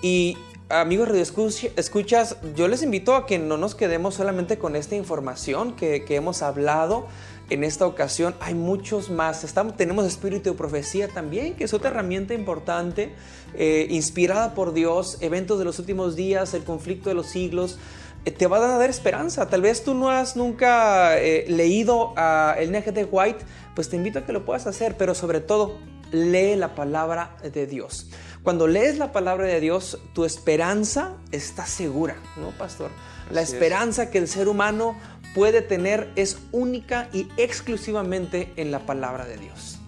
Y 0.00 0.38
amigos 0.68 1.08
Radio 1.08 1.22
Escuch- 1.22 1.70
Escuchas, 1.76 2.36
yo 2.54 2.68
les 2.68 2.82
invito 2.82 3.14
a 3.14 3.26
que 3.26 3.38
no 3.38 3.56
nos 3.56 3.74
quedemos 3.74 4.14
solamente 4.14 4.58
con 4.58 4.76
esta 4.76 4.96
información 4.96 5.74
que, 5.76 6.04
hemos 6.08 6.42
hablado. 6.42 7.06
En 7.50 7.62
esta 7.62 7.86
ocasión 7.86 8.34
hay 8.40 8.54
muchos 8.54 9.10
más. 9.10 9.44
Tenemos 9.76 10.06
espíritu 10.06 10.50
de 10.50 10.56
profecía 10.56 11.08
también, 11.08 11.54
que 11.54 11.64
es 11.64 11.74
otra 11.74 11.90
herramienta 11.90 12.32
importante, 12.32 13.14
eh, 13.54 13.86
inspirada 13.90 14.54
por 14.54 14.72
Dios, 14.72 15.18
eventos 15.20 15.58
de 15.58 15.66
los 15.66 15.78
últimos 15.78 16.16
días, 16.16 16.54
el 16.54 16.64
conflicto 16.64 17.10
de 17.10 17.14
los 17.14 17.26
siglos 17.26 17.78
eh, 18.24 18.30
te 18.30 18.46
va 18.46 18.56
a 18.56 18.78
dar 18.78 18.88
esperanza. 18.88 19.50
Tal 19.50 19.60
vez 19.60 19.84
tú 19.84 19.92
no 19.92 20.08
has 20.08 20.36
nunca 20.36 21.18
eh, 21.18 21.44
leído 21.48 22.14
a 22.16 22.56
el 22.58 22.72
de 22.72 23.04
White, 23.04 23.44
pues 23.74 23.90
te 23.90 23.96
invito 23.96 24.20
a 24.20 24.24
que 24.24 24.32
lo 24.32 24.46
puedas 24.46 24.66
hacer, 24.66 24.96
pero 24.96 25.14
sobre 25.14 25.40
todo 25.40 25.76
lee 26.12 26.56
la 26.56 26.74
palabra 26.74 27.36
de 27.42 27.66
Dios. 27.66 28.06
Cuando 28.44 28.66
lees 28.68 28.98
la 28.98 29.10
palabra 29.10 29.46
de 29.46 29.58
Dios, 29.58 29.98
tu 30.12 30.24
esperanza 30.24 31.16
está 31.32 31.66
segura, 31.66 32.16
¿no, 32.36 32.50
pastor? 32.50 32.90
La 33.32 33.40
Así 33.40 33.50
es. 33.50 33.54
esperanza 33.54 34.10
que 34.10 34.18
el 34.18 34.28
ser 34.28 34.46
humano 34.48 34.96
puede 35.34 35.62
tener 35.62 36.10
es 36.14 36.38
única 36.52 37.08
y 37.12 37.26
exclusivamente 37.38 38.52
en 38.56 38.70
la 38.70 38.80
palabra 38.80 39.24
de 39.24 39.38
Dios. 39.38 39.78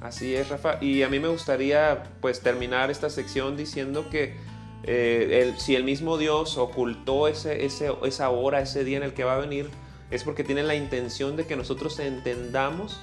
Así 0.00 0.34
es, 0.34 0.48
Rafa. 0.48 0.76
Y 0.82 1.02
a 1.02 1.08
mí 1.08 1.18
me 1.20 1.28
gustaría 1.28 2.02
pues 2.20 2.40
terminar 2.40 2.90
esta 2.90 3.08
sección 3.10 3.56
diciendo 3.56 4.08
que 4.10 4.36
eh, 4.84 5.42
el- 5.42 5.58
si 5.60 5.74
el 5.76 5.84
mismo 5.84 6.18
Dios 6.18 6.58
ocultó 6.58 7.28
ese, 7.28 7.64
ese- 7.64 7.92
esa 8.04 8.30
hora, 8.30 8.60
ese 8.60 8.82
día 8.84 8.96
en 8.98 9.04
el 9.04 9.14
que 9.14 9.22
va 9.24 9.36
a 9.36 9.38
venir, 9.38 9.70
es 10.10 10.24
porque 10.24 10.42
tiene 10.44 10.64
la 10.64 10.74
intención 10.74 11.36
de 11.36 11.46
que 11.46 11.54
nosotros 11.56 11.98
entendamos 12.00 13.00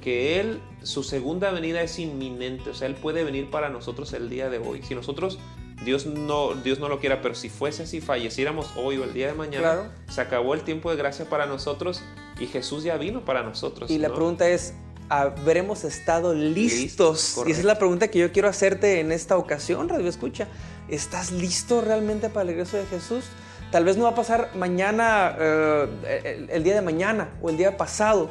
que 0.00 0.40
Él, 0.40 0.60
su 0.82 1.02
segunda 1.02 1.50
venida 1.50 1.82
es 1.82 1.98
inminente, 1.98 2.70
o 2.70 2.74
sea, 2.74 2.88
Él 2.88 2.94
puede 2.94 3.24
venir 3.24 3.50
para 3.50 3.68
nosotros 3.68 4.12
el 4.12 4.28
día 4.30 4.48
de 4.50 4.58
hoy. 4.58 4.82
Si 4.82 4.94
nosotros, 4.94 5.38
Dios 5.84 6.06
no, 6.06 6.54
Dios 6.54 6.78
no 6.78 6.88
lo 6.88 7.00
quiera, 7.00 7.22
pero 7.22 7.34
si 7.34 7.48
fuese 7.48 7.84
así, 7.84 8.00
falleciéramos 8.00 8.70
hoy 8.76 8.96
o 8.98 9.04
el 9.04 9.12
día 9.14 9.26
de 9.28 9.34
mañana, 9.34 9.60
Claro. 9.62 9.84
se 10.08 10.20
acabó 10.20 10.54
el 10.54 10.62
tiempo 10.62 10.90
de 10.90 10.96
gracia 10.96 11.24
para 11.28 11.46
nosotros 11.46 12.02
y 12.38 12.46
Jesús 12.46 12.82
ya 12.84 12.96
vino 12.96 13.24
para 13.24 13.42
nosotros. 13.42 13.90
Y 13.90 13.98
la 13.98 14.08
pregunta 14.08 14.48
es, 14.48 14.74
¿habremos 15.08 15.84
estado 15.84 16.34
listos? 16.34 16.80
Listos, 16.80 17.42
y 17.46 17.50
esa 17.50 17.60
es 17.60 17.66
la 17.66 17.78
pregunta 17.78 18.08
que 18.08 18.18
yo 18.18 18.32
quiero 18.32 18.48
hacerte 18.48 19.00
en 19.00 19.12
esta 19.12 19.36
ocasión, 19.36 19.88
Radio 19.88 20.08
Escucha. 20.08 20.48
¿Estás 20.88 21.30
listo 21.32 21.80
realmente 21.80 22.28
para 22.30 22.42
el 22.42 22.48
regreso 22.48 22.76
de 22.76 22.86
Jesús? 22.86 23.24
Tal 23.70 23.84
vez 23.84 23.96
no 23.96 24.04
va 24.04 24.10
a 24.10 24.14
pasar 24.16 24.50
mañana, 24.56 25.36
eh, 25.38 25.86
el, 26.24 26.50
el 26.50 26.64
día 26.64 26.74
de 26.74 26.82
mañana 26.82 27.28
o 27.40 27.50
el 27.50 27.56
día 27.56 27.76
pasado, 27.76 28.28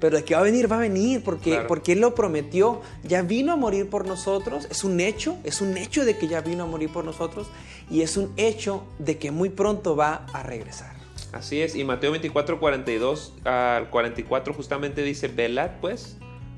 pero 0.00 0.16
de 0.16 0.24
que 0.24 0.34
va 0.34 0.40
a 0.40 0.44
venir, 0.44 0.70
va 0.70 0.76
a 0.76 0.80
venir, 0.80 1.22
porque, 1.24 1.50
Claro. 1.50 1.66
porque 1.66 1.92
Él 1.92 2.00
lo 2.00 2.14
prometió. 2.14 2.80
Ya 3.02 3.22
vino 3.22 3.52
a 3.52 3.56
morir 3.56 3.88
por 3.88 4.06
nosotros, 4.06 4.66
es 4.70 4.84
un 4.84 5.00
hecho, 5.00 5.36
es 5.44 5.60
un 5.60 5.76
hecho 5.76 6.04
de 6.04 6.16
que 6.16 6.28
ya 6.28 6.40
vino 6.40 6.64
a 6.64 6.66
morir 6.66 6.90
por 6.90 7.04
nosotros 7.04 7.48
y 7.90 8.02
es 8.02 8.16
un 8.16 8.32
hecho 8.36 8.84
de 8.98 9.18
que 9.18 9.30
muy 9.30 9.50
pronto 9.50 9.96
va 9.96 10.26
a 10.32 10.42
regresar. 10.42 10.96
Así 11.32 11.60
es, 11.60 11.74
y 11.74 11.84
Mateo 11.84 12.12
24, 12.12 12.58
42 12.58 13.34
al 13.44 13.90
44 13.90 14.54
justamente 14.54 15.02
dice, 15.02 15.28
velad 15.28 15.72
pues, 15.80 16.16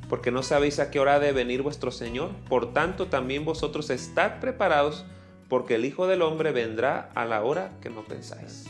porque 0.09 0.31
no 0.31 0.43
sabéis 0.43 0.79
a 0.79 0.91
qué 0.91 1.01
hora 1.01 1.19
de 1.19 1.33
venir 1.33 1.63
vuestro 1.63 1.91
Señor, 1.91 2.31
por 2.49 2.73
tanto 2.73 3.09
también 3.09 3.45
vosotros 3.45 3.91
estad 3.91 4.39
preparados, 4.41 5.07
porque 5.49 5.75
el 5.75 5.85
Hijo 5.85 6.07
del 6.07 6.23
Hombre 6.23 6.53
vendrá 6.53 7.11
a 7.15 7.25
la 7.25 7.43
hora 7.43 7.73
que 7.81 7.91
no 7.91 8.05
pensáis. 8.05 8.67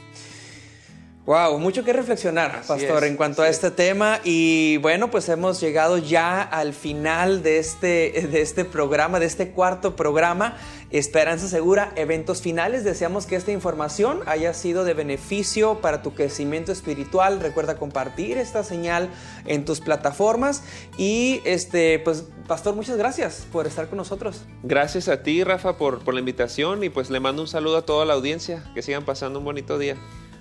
Wow, 1.26 1.59
mucho 1.59 1.85
que 1.85 1.92
reflexionar, 1.92 2.50
Así 2.56 2.68
Pastor, 2.68 3.04
es, 3.04 3.11
en 3.11 3.16
cuanto 3.16 3.42
a 3.42 3.48
este 3.48 3.70
tema. 3.70 4.20
Y 4.24 4.78
bueno, 4.78 5.11
pues 5.11 5.28
hemos 5.28 5.61
llegado 5.61 5.98
ya 5.98 6.40
al 6.40 6.72
final 6.72 7.42
de 7.42 7.59
este, 7.59 8.26
de 8.33 8.40
este 8.40 8.64
programa, 8.64 9.20
de 9.20 9.26
este 9.26 9.50
cuarto 9.50 9.96
programa, 9.96 10.56
Esperanza 10.90 11.46
Segura, 11.46 11.92
eventos 11.94 12.40
finales. 12.40 12.85
Deseamos 12.85 13.26
que 13.26 13.37
esta 13.37 13.52
información 13.52 14.20
haya 14.24 14.54
sido 14.54 14.83
de 14.85 14.94
beneficio 14.94 15.83
para 15.83 16.00
tu 16.00 16.14
crecimiento 16.14 16.72
espiritual. 16.72 17.38
Recuerda 17.40 17.76
compartir 17.76 18.38
esta 18.38 18.64
señal 18.64 19.11
en 19.44 19.66
tus 19.66 19.80
plataformas. 19.80 20.62
Y 20.96 21.42
este, 21.44 21.98
pues, 21.98 22.24
Pastor, 22.48 22.74
muchas 22.74 22.96
gracias 22.96 23.46
por 23.52 23.66
estar 23.66 23.88
con 23.88 23.98
nosotros. 23.98 24.46
Gracias 24.62 25.09
a 25.09 25.22
ti, 25.22 25.44
Rafa, 25.44 25.76
por, 25.76 26.00
por 26.00 26.14
la 26.14 26.20
invitación 26.20 26.83
y 26.83 26.88
pues 26.88 27.11
le 27.11 27.20
mando 27.20 27.42
un 27.42 27.48
saludo 27.48 27.76
a 27.76 27.83
toda 27.83 28.06
la 28.06 28.14
audiencia, 28.14 28.64
que 28.74 28.80
sigan 28.80 29.04
pasando 29.04 29.38
un 29.38 29.44
bonito 29.44 29.78
día. 29.78 29.96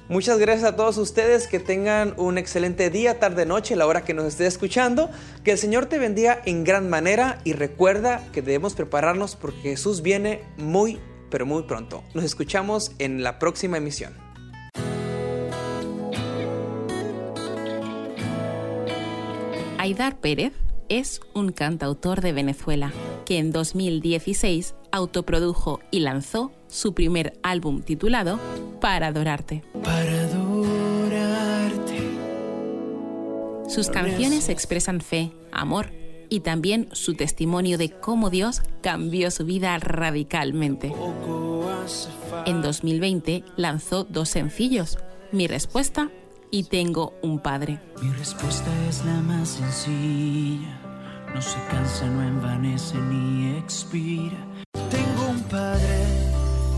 Muchas 0.09 0.39
gracias 0.39 0.67
a 0.67 0.75
todos 0.75 0.97
ustedes, 0.97 1.45
que 1.45 1.59
tengan 1.59 2.15
un 2.17 2.39
excelente 2.39 2.89
día, 2.89 3.19
tarde, 3.19 3.45
noche, 3.45 3.75
la 3.75 3.85
hora 3.85 4.03
que 4.03 4.15
nos 4.15 4.25
esté 4.25 4.47
escuchando. 4.47 5.11
Que 5.43 5.51
el 5.51 5.59
Señor 5.59 5.85
te 5.85 5.99
bendiga 5.99 6.41
en 6.45 6.63
gran 6.63 6.89
manera 6.89 7.39
y 7.43 7.53
recuerda 7.53 8.23
que 8.33 8.41
debemos 8.41 8.73
prepararnos 8.73 9.35
porque 9.35 9.61
Jesús 9.61 10.01
viene 10.01 10.41
muy, 10.57 10.99
pero 11.29 11.45
muy 11.45 11.61
pronto. 11.61 12.03
Nos 12.15 12.23
escuchamos 12.23 12.91
en 12.97 13.21
la 13.21 13.37
próxima 13.37 13.77
emisión. 13.77 14.15
Aidar 19.77 20.19
Pérez 20.19 20.53
es 20.89 21.21
un 21.33 21.51
cantautor 21.51 22.21
de 22.21 22.33
Venezuela 22.33 22.91
que 23.25 23.37
en 23.37 23.51
2016 23.51 24.75
autoprodujo 24.91 25.79
y 25.91 25.99
lanzó 25.99 26.51
su 26.67 26.93
primer 26.93 27.39
álbum 27.43 27.81
titulado 27.81 28.39
Para 28.81 29.07
adorarte. 29.07 29.63
Para 29.83 30.23
adorarte. 30.23 31.99
Sus 33.67 33.85
Sus 33.85 33.89
canciones 33.89 34.49
expresan 34.49 34.99
fe, 34.99 35.31
amor 35.51 35.91
y 36.29 36.41
también 36.41 36.89
su 36.91 37.15
testimonio 37.15 37.77
de 37.77 37.91
cómo 37.91 38.29
Dios 38.29 38.61
cambió 38.81 39.31
su 39.31 39.45
vida 39.45 39.77
radicalmente. 39.79 40.91
En 42.45 42.61
2020 42.61 43.43
lanzó 43.55 44.03
dos 44.03 44.29
sencillos, 44.29 44.97
Mi 45.31 45.45
respuesta 45.45 46.09
y 46.51 46.63
Tengo 46.63 47.13
un 47.21 47.39
padre. 47.39 47.79
Mi 48.01 48.11
respuesta 48.11 48.69
es 48.87 49.03
la 49.05 49.21
más 49.21 49.49
sencilla, 49.49 50.79
no 51.33 51.41
se 51.41 51.57
cansa, 51.69 52.07
no 52.07 52.23
envanece 52.23 52.97
ni 52.97 53.57
expira. 53.57 54.37
Tengo 54.89 55.29
un 55.29 55.41
padre, 55.43 56.05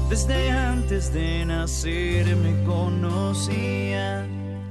desde 0.09 0.49
antes 0.49 1.13
de 1.13 1.45
nacer 1.45 2.35
me 2.35 2.63
conocía. 2.63 4.27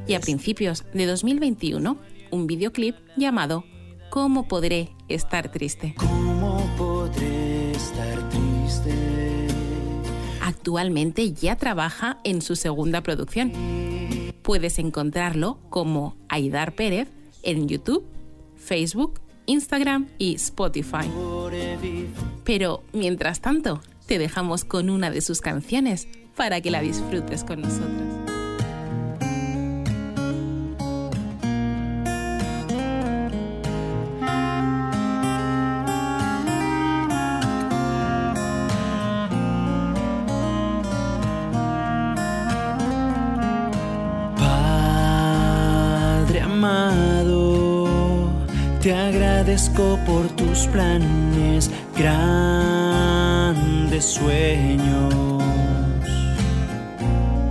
Y 0.07 0.15
a 0.15 0.21
principios 0.21 0.85
de 0.93 1.07
2021, 1.07 1.97
un 2.31 2.47
videoclip 2.47 2.97
llamado 3.17 3.65
¿Cómo 4.11 4.49
podré 4.49 4.91
estar 5.09 5.53
triste? 5.53 5.95
¿Cómo 5.97 6.69
podré 6.77 7.71
estar 7.71 8.29
triste? 8.29 8.93
Actualmente 10.43 11.33
ya 11.33 11.57
trabaja 11.57 12.19
en 12.25 12.43
su 12.43 12.57
segunda 12.57 13.03
producción. 13.03 13.53
Puedes 14.51 14.81
encontrarlo 14.81 15.61
como 15.71 16.17
Aidar 16.29 16.75
Pérez 16.75 17.07
en 17.45 17.69
YouTube, 17.69 18.05
Facebook, 18.57 19.21
Instagram 19.47 20.09
y 20.19 20.35
Spotify. 20.35 21.09
Pero 22.43 22.83
mientras 22.93 23.41
tanto, 23.43 23.81
te 24.07 24.19
dejamos 24.19 24.65
con 24.65 24.91
una 24.91 25.13
de 25.13 25.21
sus 25.21 25.41
canciones 25.41 26.09
para 26.35 26.61
que 26.61 26.73
la 26.73 26.81
disfrutes 26.81 27.45
con 27.45 27.61
nosotros. 27.61 28.40
Agradezco 49.51 49.99
por 50.07 50.29
tus 50.37 50.69
planes, 50.69 51.69
grandes 51.97 53.35
sueños. 54.05 55.13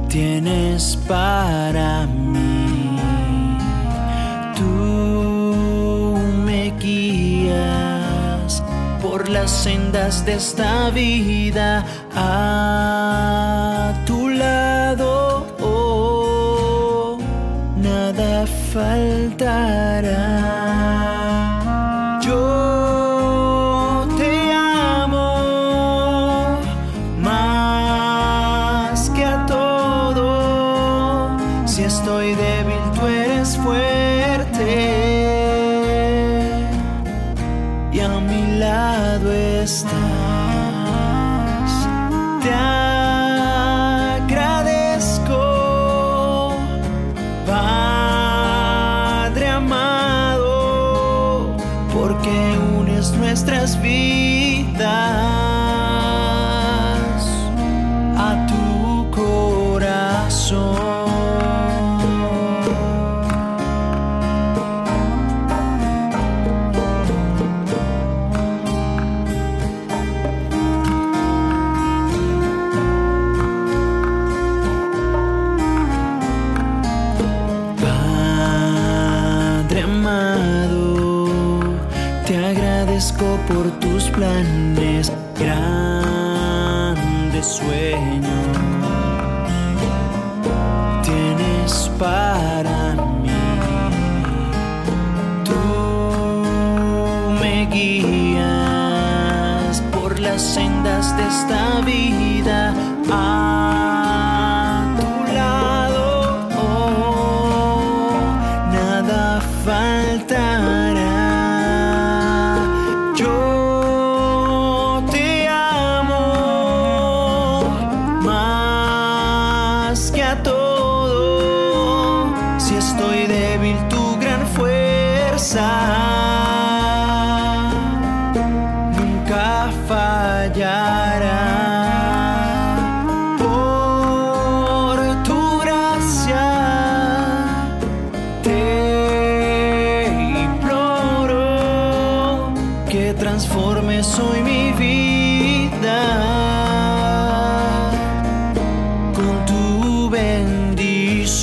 Tienes 0.08 0.96
para 1.08 2.06
mí, 2.08 2.98
tú 4.56 6.18
me 6.46 6.72
guías 6.80 8.64
por 9.02 9.28
las 9.28 9.52
sendas 9.52 10.26
de 10.26 10.36
esta 10.36 10.90
vida 10.92 11.84
lado 38.80 39.32
estás. 39.32 39.90
Te 42.42 42.50
por 99.94 100.20
las 100.20 100.42
sendas 100.42 101.16
de 101.16 101.24
esta 101.28 101.82
vida. 101.82 102.74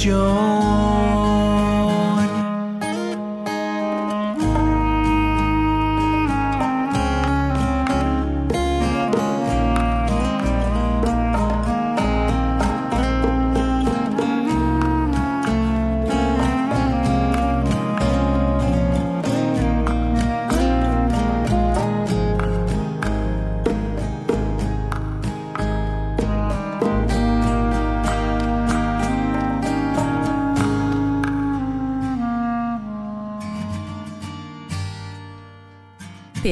Bendición. 0.07 0.36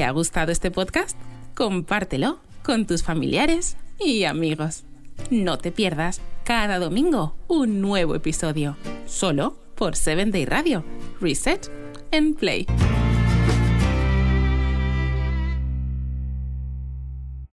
¿Te 0.05 0.09
ha 0.09 0.12
gustado 0.12 0.53
este 0.53 0.71
podcast? 0.71 1.17
Compártelo 1.55 2.38
con 2.62 2.87
tus 2.87 3.03
familiares 3.03 3.79
y 3.99 4.25
amigos. 4.25 4.85
No 5.31 5.57
te 5.57 5.73
pierdas 5.73 6.21
cada 6.45 6.79
domingo 6.79 7.35
un 7.49 7.81
nuevo 7.81 8.14
episodio, 8.14 8.77
solo 9.07 9.57
por 9.77 9.97
7 9.97 10.27
Day 10.27 10.45
Radio. 10.45 10.85
Reset 11.23 11.71
and 12.12 12.37
Play. 12.37 12.67